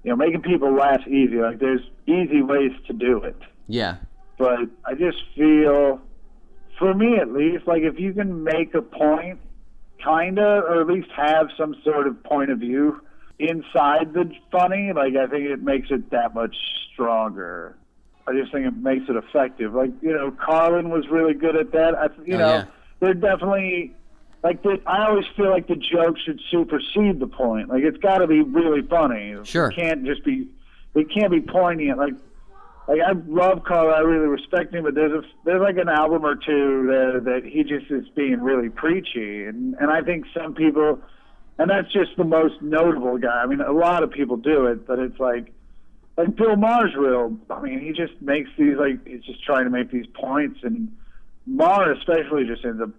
You 0.04 0.10
know, 0.10 0.16
making 0.16 0.42
people 0.42 0.72
laugh 0.72 1.04
easy. 1.08 1.36
Like, 1.36 1.58
there's 1.58 1.80
easy 2.06 2.40
ways 2.40 2.70
to 2.86 2.92
do 2.92 3.18
it. 3.18 3.36
Yeah, 3.66 3.96
But 4.38 4.60
I 4.84 4.94
just 4.94 5.18
feel, 5.34 6.00
for 6.78 6.94
me 6.94 7.16
at 7.16 7.32
least, 7.32 7.66
like 7.66 7.82
if 7.82 7.98
you 7.98 8.12
can 8.12 8.44
make 8.44 8.74
a 8.74 8.82
point, 8.82 9.40
kind 10.04 10.38
of, 10.38 10.64
or 10.64 10.80
at 10.82 10.86
least 10.86 11.08
have 11.16 11.48
some 11.58 11.74
sort 11.82 12.06
of 12.06 12.22
point 12.22 12.52
of 12.52 12.60
view 12.60 13.00
inside 13.38 14.12
the 14.14 14.30
funny, 14.50 14.92
like 14.94 15.14
I 15.16 15.26
think 15.26 15.44
it 15.46 15.62
makes 15.62 15.88
it 15.90 16.10
that 16.10 16.34
much 16.34 16.56
stronger. 16.92 17.76
I 18.26 18.32
just 18.32 18.52
think 18.52 18.66
it 18.66 18.76
makes 18.76 19.04
it 19.08 19.16
effective. 19.16 19.74
Like 19.74 19.90
you 20.02 20.12
know, 20.12 20.30
Carlin 20.32 20.90
was 20.90 21.06
really 21.10 21.34
good 21.34 21.56
at 21.56 21.72
that. 21.72 21.94
I, 21.94 22.08
you 22.24 22.34
Oh, 22.34 22.38
know, 22.38 22.48
yeah. 22.54 22.64
they're 23.00 23.14
definitely 23.14 23.94
like 24.42 24.62
the, 24.62 24.80
I 24.86 25.06
always 25.08 25.24
feel 25.36 25.50
like 25.50 25.66
the 25.68 25.76
joke 25.76 26.16
should 26.24 26.40
supersede 26.50 27.20
the 27.20 27.26
point. 27.26 27.68
Like 27.68 27.82
it's 27.84 27.98
got 27.98 28.18
to 28.18 28.26
be 28.26 28.42
really 28.42 28.82
funny. 28.82 29.34
Sure. 29.44 29.68
it 29.70 29.76
can't 29.76 30.04
just 30.04 30.24
be. 30.24 30.48
It 30.94 31.08
can't 31.12 31.30
be 31.30 31.40
poignant. 31.40 31.98
Like 31.98 32.14
like 32.88 33.00
I 33.06 33.12
love 33.28 33.64
Carl, 33.64 33.92
I 33.94 33.98
really 34.00 34.28
respect 34.28 34.72
him, 34.74 34.84
but 34.84 34.94
there's 34.94 35.12
a 35.12 35.22
there's 35.44 35.60
like 35.60 35.76
an 35.76 35.88
album 35.88 36.24
or 36.24 36.34
two 36.36 36.86
that 36.86 37.22
that 37.24 37.44
he 37.44 37.62
just 37.64 37.90
is 37.90 38.08
being 38.14 38.40
really 38.40 38.70
preachy, 38.70 39.44
and 39.44 39.74
and 39.78 39.90
I 39.90 40.00
think 40.02 40.24
some 40.34 40.54
people, 40.54 40.98
and 41.58 41.70
that's 41.70 41.92
just 41.92 42.16
the 42.16 42.24
most 42.24 42.60
notable 42.62 43.18
guy. 43.18 43.42
I 43.42 43.46
mean, 43.46 43.60
a 43.60 43.72
lot 43.72 44.02
of 44.02 44.10
people 44.10 44.36
do 44.36 44.66
it, 44.66 44.86
but 44.86 44.98
it's 44.98 45.18
like 45.18 45.52
like 46.16 46.34
Bill 46.36 46.56
Maher's 46.56 46.94
real. 46.96 47.36
I 47.50 47.60
mean, 47.60 47.80
he 47.80 47.92
just 47.92 48.20
makes 48.20 48.50
these 48.58 48.76
like 48.76 49.06
he's 49.06 49.22
just 49.22 49.42
trying 49.44 49.64
to 49.64 49.70
make 49.70 49.90
these 49.90 50.06
points, 50.14 50.60
and 50.62 50.96
Maher 51.46 51.92
especially 51.92 52.44
just 52.46 52.64
ends 52.64 52.82
up 52.82 52.90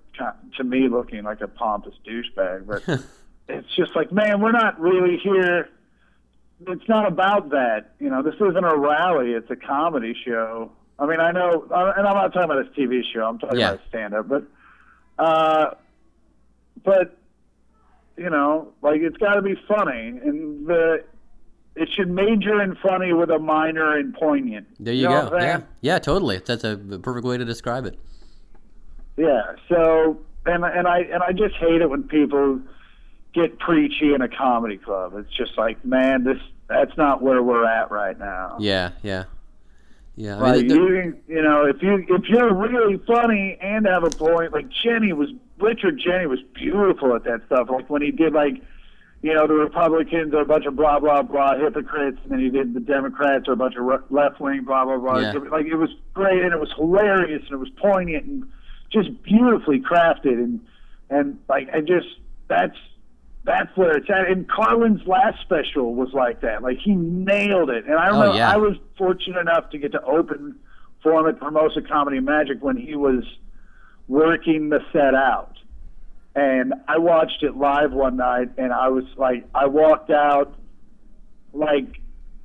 to 0.57 0.63
me 0.63 0.87
looking 0.87 1.23
like 1.23 1.41
a 1.41 1.47
pompous 1.47 1.95
douchebag, 2.07 2.65
but. 2.67 2.99
It's 3.49 3.73
just 3.77 3.95
like, 3.95 4.11
man, 4.11 4.41
we're 4.41 4.51
not 4.51 4.77
really 4.77 5.15
here 5.23 5.69
it's 6.65 6.87
not 6.89 7.07
about 7.07 7.49
that. 7.51 7.91
You 7.99 8.09
know, 8.09 8.23
this 8.23 8.35
isn't 8.35 8.63
a 8.63 8.75
rally. 8.75 9.31
It's 9.33 9.49
a 9.51 9.55
comedy 9.55 10.15
show. 10.25 10.71
I 10.97 11.05
mean, 11.05 11.19
I 11.19 11.31
know, 11.31 11.67
uh, 11.69 11.93
and 11.95 12.07
I'm 12.07 12.15
not 12.15 12.33
talking 12.33 12.49
about 12.49 12.65
this 12.65 12.75
TV 12.75 13.03
show. 13.13 13.21
I'm 13.25 13.37
talking 13.37 13.59
Yeah. 13.59 13.73
about 13.73 13.81
stand 13.89 14.13
up. 14.15 14.27
But, 14.27 14.43
uh, 15.19 15.71
but 16.83 17.17
you 18.17 18.29
know, 18.29 18.73
like 18.81 19.01
it's 19.01 19.17
got 19.17 19.35
to 19.35 19.41
be 19.41 19.55
funny, 19.67 20.07
and 20.07 20.67
the 20.67 21.03
it 21.75 21.89
should 21.93 22.09
major 22.09 22.61
in 22.61 22.75
funny 22.75 23.13
with 23.13 23.29
a 23.29 23.39
minor 23.39 23.97
in 23.97 24.11
poignant. 24.13 24.67
there 24.79 24.93
you, 24.93 25.03
know 25.03 25.09
go. 25.09 25.23
what 25.25 25.33
I'm 25.35 25.41
saying? 25.41 25.63
Yeah, 25.81 25.93
yeah, 25.93 25.99
totally. 25.99 26.39
That's 26.39 26.63
a 26.63 26.77
perfect 26.77 27.25
way 27.25 27.37
to 27.37 27.45
describe 27.45 27.85
it. 27.85 27.99
Yeah. 29.15 29.55
So, 29.69 30.19
and 30.45 30.65
and 30.65 30.87
I 30.87 30.99
and 31.01 31.21
I 31.23 31.31
just 31.31 31.55
hate 31.55 31.81
it 31.81 31.89
when 31.89 32.03
people 32.03 32.59
get 33.33 33.59
preachy 33.59 34.13
in 34.13 34.21
a 34.21 34.27
comedy 34.27 34.77
club. 34.77 35.13
It's 35.15 35.31
just 35.33 35.57
like, 35.57 35.83
man, 35.85 36.23
this 36.23 36.39
that's 36.67 36.97
not 36.97 37.21
where 37.21 37.41
we're 37.43 37.65
at 37.65 37.91
right 37.91 38.17
now. 38.17 38.57
Yeah, 38.59 38.91
yeah, 39.03 39.25
yeah. 40.17 40.37
I 40.41 40.57
mean, 40.57 40.67
there- 40.67 41.03
you, 41.05 41.17
you 41.27 41.41
know, 41.41 41.65
if 41.65 41.81
you 41.81 42.03
if 42.09 42.23
you're 42.27 42.53
really 42.53 42.97
funny 43.07 43.57
and 43.61 43.85
have 43.85 44.03
a 44.03 44.11
point, 44.11 44.51
like 44.51 44.67
Jeni 44.83 45.13
was 45.13 45.29
Richard 45.59 45.99
Jeni 46.05 46.27
was 46.27 46.39
beautiful 46.53 47.15
at 47.15 47.23
that 47.23 47.41
stuff. 47.45 47.69
Like 47.69 47.89
when 47.89 48.01
he 48.01 48.11
did 48.11 48.33
like, 48.33 48.55
you 49.21 49.33
know, 49.33 49.47
the 49.47 49.53
Republicans 49.53 50.33
are 50.33 50.41
a 50.41 50.45
bunch 50.45 50.65
of 50.65 50.75
blah 50.75 50.99
blah 50.99 51.21
blah 51.21 51.57
hypocrites, 51.57 52.17
and 52.23 52.31
then 52.31 52.39
he 52.39 52.49
did 52.49 52.73
the 52.73 52.79
Democrats 52.79 53.47
are 53.47 53.53
a 53.53 53.55
bunch 53.55 53.75
of 53.77 53.85
left 54.11 54.39
wing 54.41 54.63
blah 54.65 54.83
blah 54.85 54.97
blah. 54.97 55.19
Yeah. 55.19 55.33
Like 55.51 55.67
it 55.67 55.75
was 55.75 55.89
great 56.13 56.41
and 56.43 56.51
it 56.53 56.59
was 56.59 56.73
hilarious 56.75 57.43
and 57.43 57.53
it 57.53 57.59
was 57.59 57.69
poignant 57.77 58.25
and 58.25 58.43
just 58.91 59.21
beautifully 59.23 59.79
crafted 59.79 60.33
and 60.33 60.59
and 61.09 61.39
like 61.47 61.69
I 61.73 61.79
just 61.81 62.07
that's 62.47 62.77
that's 63.47 63.75
where 63.77 63.95
it's 63.97 64.09
at. 64.09 64.29
And 64.29 64.47
Carlin's 64.47 65.07
last 65.07 65.39
special 65.41 65.95
was 65.95 66.09
like 66.13 66.41
that. 66.41 66.61
Like 66.61 66.77
he 66.83 66.93
nailed 66.93 67.69
it. 67.69 67.85
And 67.85 67.95
I 67.95 68.09
Oh, 68.09 68.19
remember 68.19 68.37
yeah. 68.37 68.51
I 68.53 68.57
was 68.57 68.75
fortunate 68.97 69.39
enough 69.39 69.69
to 69.71 69.77
get 69.77 69.93
to 69.93 70.01
open 70.03 70.57
for 71.01 71.13
him 71.13 71.27
at 71.33 71.41
Hermosa 71.41 71.81
Comedy 71.81 72.19
Magic 72.19 72.57
when 72.61 72.75
he 72.75 72.95
was 72.95 73.23
working 74.09 74.67
the 74.69 74.79
set 74.91 75.15
out. 75.15 75.57
And 76.35 76.73
I 76.89 76.97
watched 76.97 77.41
it 77.41 77.55
live 77.55 77.93
one 77.93 78.17
night 78.17 78.49
and 78.57 78.73
I 78.73 78.89
was 78.89 79.05
like 79.15 79.45
I 79.55 79.65
walked 79.67 80.11
out 80.11 80.53
like 81.53 81.87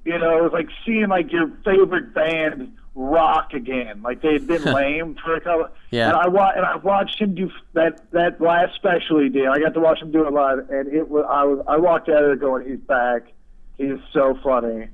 you 0.04 0.18
know, 0.18 0.38
it 0.38 0.42
was 0.42 0.52
like 0.52 0.68
seeing 0.86 1.08
like 1.08 1.30
your 1.32 1.48
favorite 1.64 2.14
band 2.14 2.76
rock 2.94 3.52
again. 3.54 4.02
Like 4.02 4.20
they 4.22 4.32
had 4.34 4.46
been 4.46 4.62
lame 4.72 5.16
for 5.24 5.34
a 5.34 5.40
couple. 5.40 5.68
Yeah. 5.90 6.08
And 6.08 6.16
I 6.16 6.28
wa- 6.28 6.52
and 6.54 6.64
I 6.64 6.76
watched 6.76 7.20
him 7.20 7.34
do 7.34 7.50
that 7.74 8.10
that 8.12 8.40
last 8.40 8.74
special 8.74 9.20
he 9.20 9.28
did. 9.28 9.46
I 9.46 9.58
got 9.58 9.74
to 9.74 9.80
watch 9.80 10.00
him 10.00 10.10
do 10.12 10.26
it 10.26 10.32
live, 10.32 10.68
and 10.70 10.88
it 10.92 11.08
was 11.08 11.24
I 11.28 11.44
was 11.44 11.64
I 11.68 11.76
walked 11.78 12.08
out 12.08 12.22
of 12.22 12.28
there 12.28 12.36
going, 12.36 12.68
he's 12.68 12.80
back. 12.80 13.32
He's 13.78 13.98
so 14.12 14.38
funny. 14.44 14.88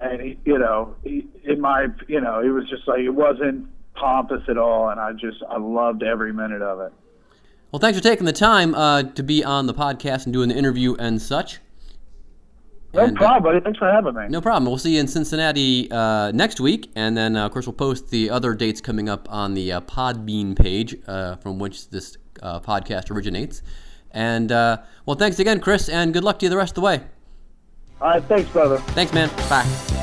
and 0.00 0.20
he, 0.20 0.38
you 0.44 0.58
know, 0.58 0.94
he, 1.04 1.26
in 1.44 1.58
my, 1.60 1.86
you 2.06 2.20
know, 2.20 2.40
it 2.40 2.48
was 2.50 2.68
just 2.68 2.86
like 2.86 3.00
it 3.00 3.10
wasn't 3.10 3.66
pompous 3.94 4.42
at 4.48 4.58
all, 4.58 4.90
and 4.90 5.00
I 5.00 5.12
just 5.12 5.42
I 5.48 5.56
loved 5.58 6.02
every 6.02 6.32
minute 6.32 6.60
of 6.62 6.80
it. 6.80 6.92
Well, 7.72 7.80
thanks 7.80 7.96
for 7.98 8.02
taking 8.02 8.26
the 8.26 8.32
time 8.32 8.74
uh, 8.74 9.04
to 9.04 9.22
be 9.22 9.42
on 9.44 9.66
the 9.66 9.74
podcast 9.74 10.24
and 10.24 10.32
doing 10.32 10.48
the 10.50 10.56
interview 10.56 10.94
and 10.98 11.20
such. 11.22 11.60
No 12.96 13.04
And, 13.04 13.16
uh, 13.16 13.20
problem, 13.20 13.42
buddy. 13.42 13.60
Thanks 13.60 13.78
for 13.78 13.90
having 13.90 14.14
me. 14.14 14.28
No 14.28 14.40
problem. 14.40 14.66
We'll 14.66 14.78
see 14.78 14.94
you 14.94 15.00
in 15.00 15.08
Cincinnati 15.08 15.90
uh, 15.90 16.32
next 16.32 16.60
week, 16.60 16.90
and 16.96 17.16
then 17.16 17.36
uh, 17.36 17.46
of 17.46 17.52
course 17.52 17.66
we'll 17.66 17.74
post 17.74 18.10
the 18.10 18.30
other 18.30 18.54
dates 18.54 18.80
coming 18.80 19.08
up 19.08 19.28
on 19.30 19.54
the 19.54 19.72
uh, 19.72 19.80
Podbean 19.82 20.56
page 20.58 20.96
uh, 21.06 21.36
from 21.36 21.58
which 21.58 21.90
this 21.90 22.16
uh, 22.42 22.60
podcast 22.60 23.10
originates. 23.10 23.62
And 24.10 24.50
uh, 24.50 24.78
well, 25.04 25.16
thanks 25.16 25.38
again, 25.38 25.60
Chris, 25.60 25.88
and 25.88 26.12
good 26.12 26.24
luck 26.24 26.38
to 26.40 26.46
you 26.46 26.50
the 26.50 26.56
rest 26.56 26.72
of 26.72 26.76
the 26.76 26.80
way. 26.82 27.00
All 28.00 28.08
right, 28.08 28.22
thanks, 28.24 28.50
brother. 28.50 28.78
Thanks, 28.78 29.12
man. 29.12 29.28
Bye. 29.48 29.95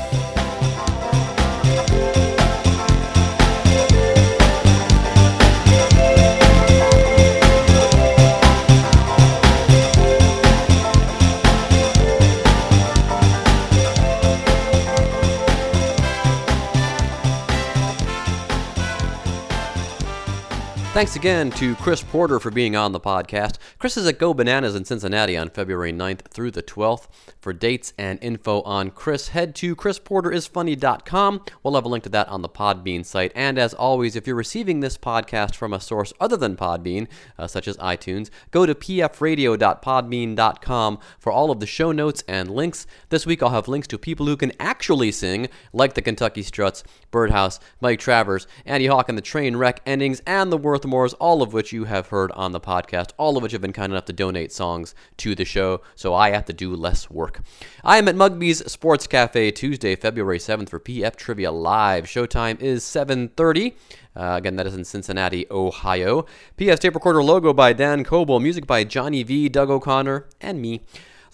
Thanks 20.94 21.16
again 21.16 21.50
to 21.50 21.74
Chris 21.74 22.02
Porter 22.04 22.38
for 22.38 22.52
being 22.52 22.76
on 22.76 22.92
the 22.92 23.00
podcast. 23.00 23.56
Chris 23.80 23.96
is 23.96 24.06
at 24.06 24.20
Go 24.20 24.32
Bananas 24.32 24.76
in 24.76 24.84
Cincinnati 24.84 25.36
on 25.36 25.50
February 25.50 25.92
9th 25.92 26.28
through 26.28 26.52
the 26.52 26.62
12th. 26.62 27.08
For 27.40 27.52
dates 27.52 27.92
and 27.98 28.20
info 28.22 28.62
on 28.62 28.90
Chris, 28.90 29.28
head 29.28 29.56
to 29.56 29.74
chrisporterisfunny.com. 29.74 31.44
We'll 31.62 31.74
have 31.74 31.84
a 31.84 31.88
link 31.88 32.04
to 32.04 32.10
that 32.10 32.28
on 32.28 32.42
the 32.42 32.48
Podbean 32.48 33.04
site. 33.04 33.32
And 33.34 33.58
as 33.58 33.74
always, 33.74 34.14
if 34.14 34.24
you're 34.26 34.36
receiving 34.36 34.78
this 34.78 34.96
podcast 34.96 35.56
from 35.56 35.72
a 35.72 35.80
source 35.80 36.12
other 36.20 36.36
than 36.36 36.56
Podbean, 36.56 37.08
uh, 37.40 37.48
such 37.48 37.66
as 37.66 37.76
iTunes, 37.78 38.30
go 38.52 38.64
to 38.64 38.74
pfradio.podbean.com 38.74 40.98
for 41.18 41.32
all 41.32 41.50
of 41.50 41.58
the 41.58 41.66
show 41.66 41.90
notes 41.90 42.22
and 42.28 42.50
links. 42.50 42.86
This 43.08 43.26
week 43.26 43.42
I'll 43.42 43.50
have 43.50 43.66
links 43.66 43.88
to 43.88 43.98
people 43.98 44.26
who 44.26 44.36
can 44.36 44.52
actually 44.60 45.10
sing, 45.10 45.48
like 45.72 45.94
the 45.94 46.02
Kentucky 46.02 46.42
Struts, 46.42 46.84
Birdhouse, 47.10 47.58
Mike 47.80 47.98
Travers, 47.98 48.46
Andy 48.64 48.86
Hawk 48.86 49.08
and 49.08 49.18
the 49.18 49.22
Train 49.22 49.56
Wreck 49.56 49.80
Endings, 49.84 50.22
and 50.24 50.52
the 50.52 50.58
All 50.84 51.42
of 51.42 51.52
which 51.52 51.72
you 51.72 51.84
have 51.84 52.08
heard 52.08 52.30
on 52.32 52.52
the 52.52 52.60
podcast, 52.60 53.10
all 53.16 53.36
of 53.36 53.42
which 53.42 53.52
have 53.52 53.60
been 53.60 53.72
kind 53.72 53.92
enough 53.92 54.04
to 54.06 54.12
donate 54.12 54.52
songs 54.52 54.94
to 55.18 55.34
the 55.34 55.44
show, 55.44 55.80
so 55.94 56.14
I 56.14 56.30
have 56.30 56.44
to 56.46 56.52
do 56.52 56.74
less 56.74 57.10
work. 57.10 57.40
I 57.82 57.98
am 57.98 58.08
at 58.08 58.16
Mugby's 58.16 58.70
Sports 58.70 59.06
Cafe 59.06 59.50
Tuesday, 59.52 59.96
February 59.96 60.38
7th 60.38 60.68
for 60.68 60.78
PF 60.78 61.16
Trivia 61.16 61.50
Live. 61.50 62.04
Showtime 62.04 62.60
is 62.60 62.84
7.30. 62.84 63.74
Uh, 64.16 64.34
again, 64.36 64.56
that 64.56 64.66
is 64.66 64.74
in 64.74 64.84
Cincinnati, 64.84 65.46
Ohio. 65.50 66.26
PF 66.58 66.78
Tape 66.78 66.94
Recorder 66.94 67.22
logo 67.22 67.52
by 67.52 67.72
Dan 67.72 68.04
Coble, 68.04 68.40
music 68.40 68.66
by 68.66 68.84
Johnny 68.84 69.22
V, 69.22 69.48
Doug 69.48 69.70
O'Connor, 69.70 70.26
and 70.40 70.60
me. 70.60 70.82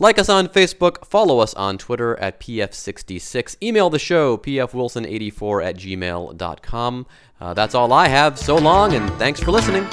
Like 0.01 0.19
us 0.19 0.31
on 0.31 0.49
Facebook, 0.49 1.05
follow 1.05 1.41
us 1.41 1.53
on 1.53 1.77
Twitter 1.77 2.19
at 2.19 2.41
PF66, 2.41 3.57
email 3.63 3.91
the 3.91 3.99
show, 3.99 4.39
pfwilson84 4.39 5.63
at 5.63 5.77
gmail.com. 5.77 7.07
Uh, 7.39 7.53
that's 7.53 7.75
all 7.75 7.93
I 7.93 8.09
have. 8.09 8.39
So 8.39 8.57
long, 8.57 8.95
and 8.95 9.11
thanks 9.19 9.41
for 9.41 9.51
listening. 9.51 9.87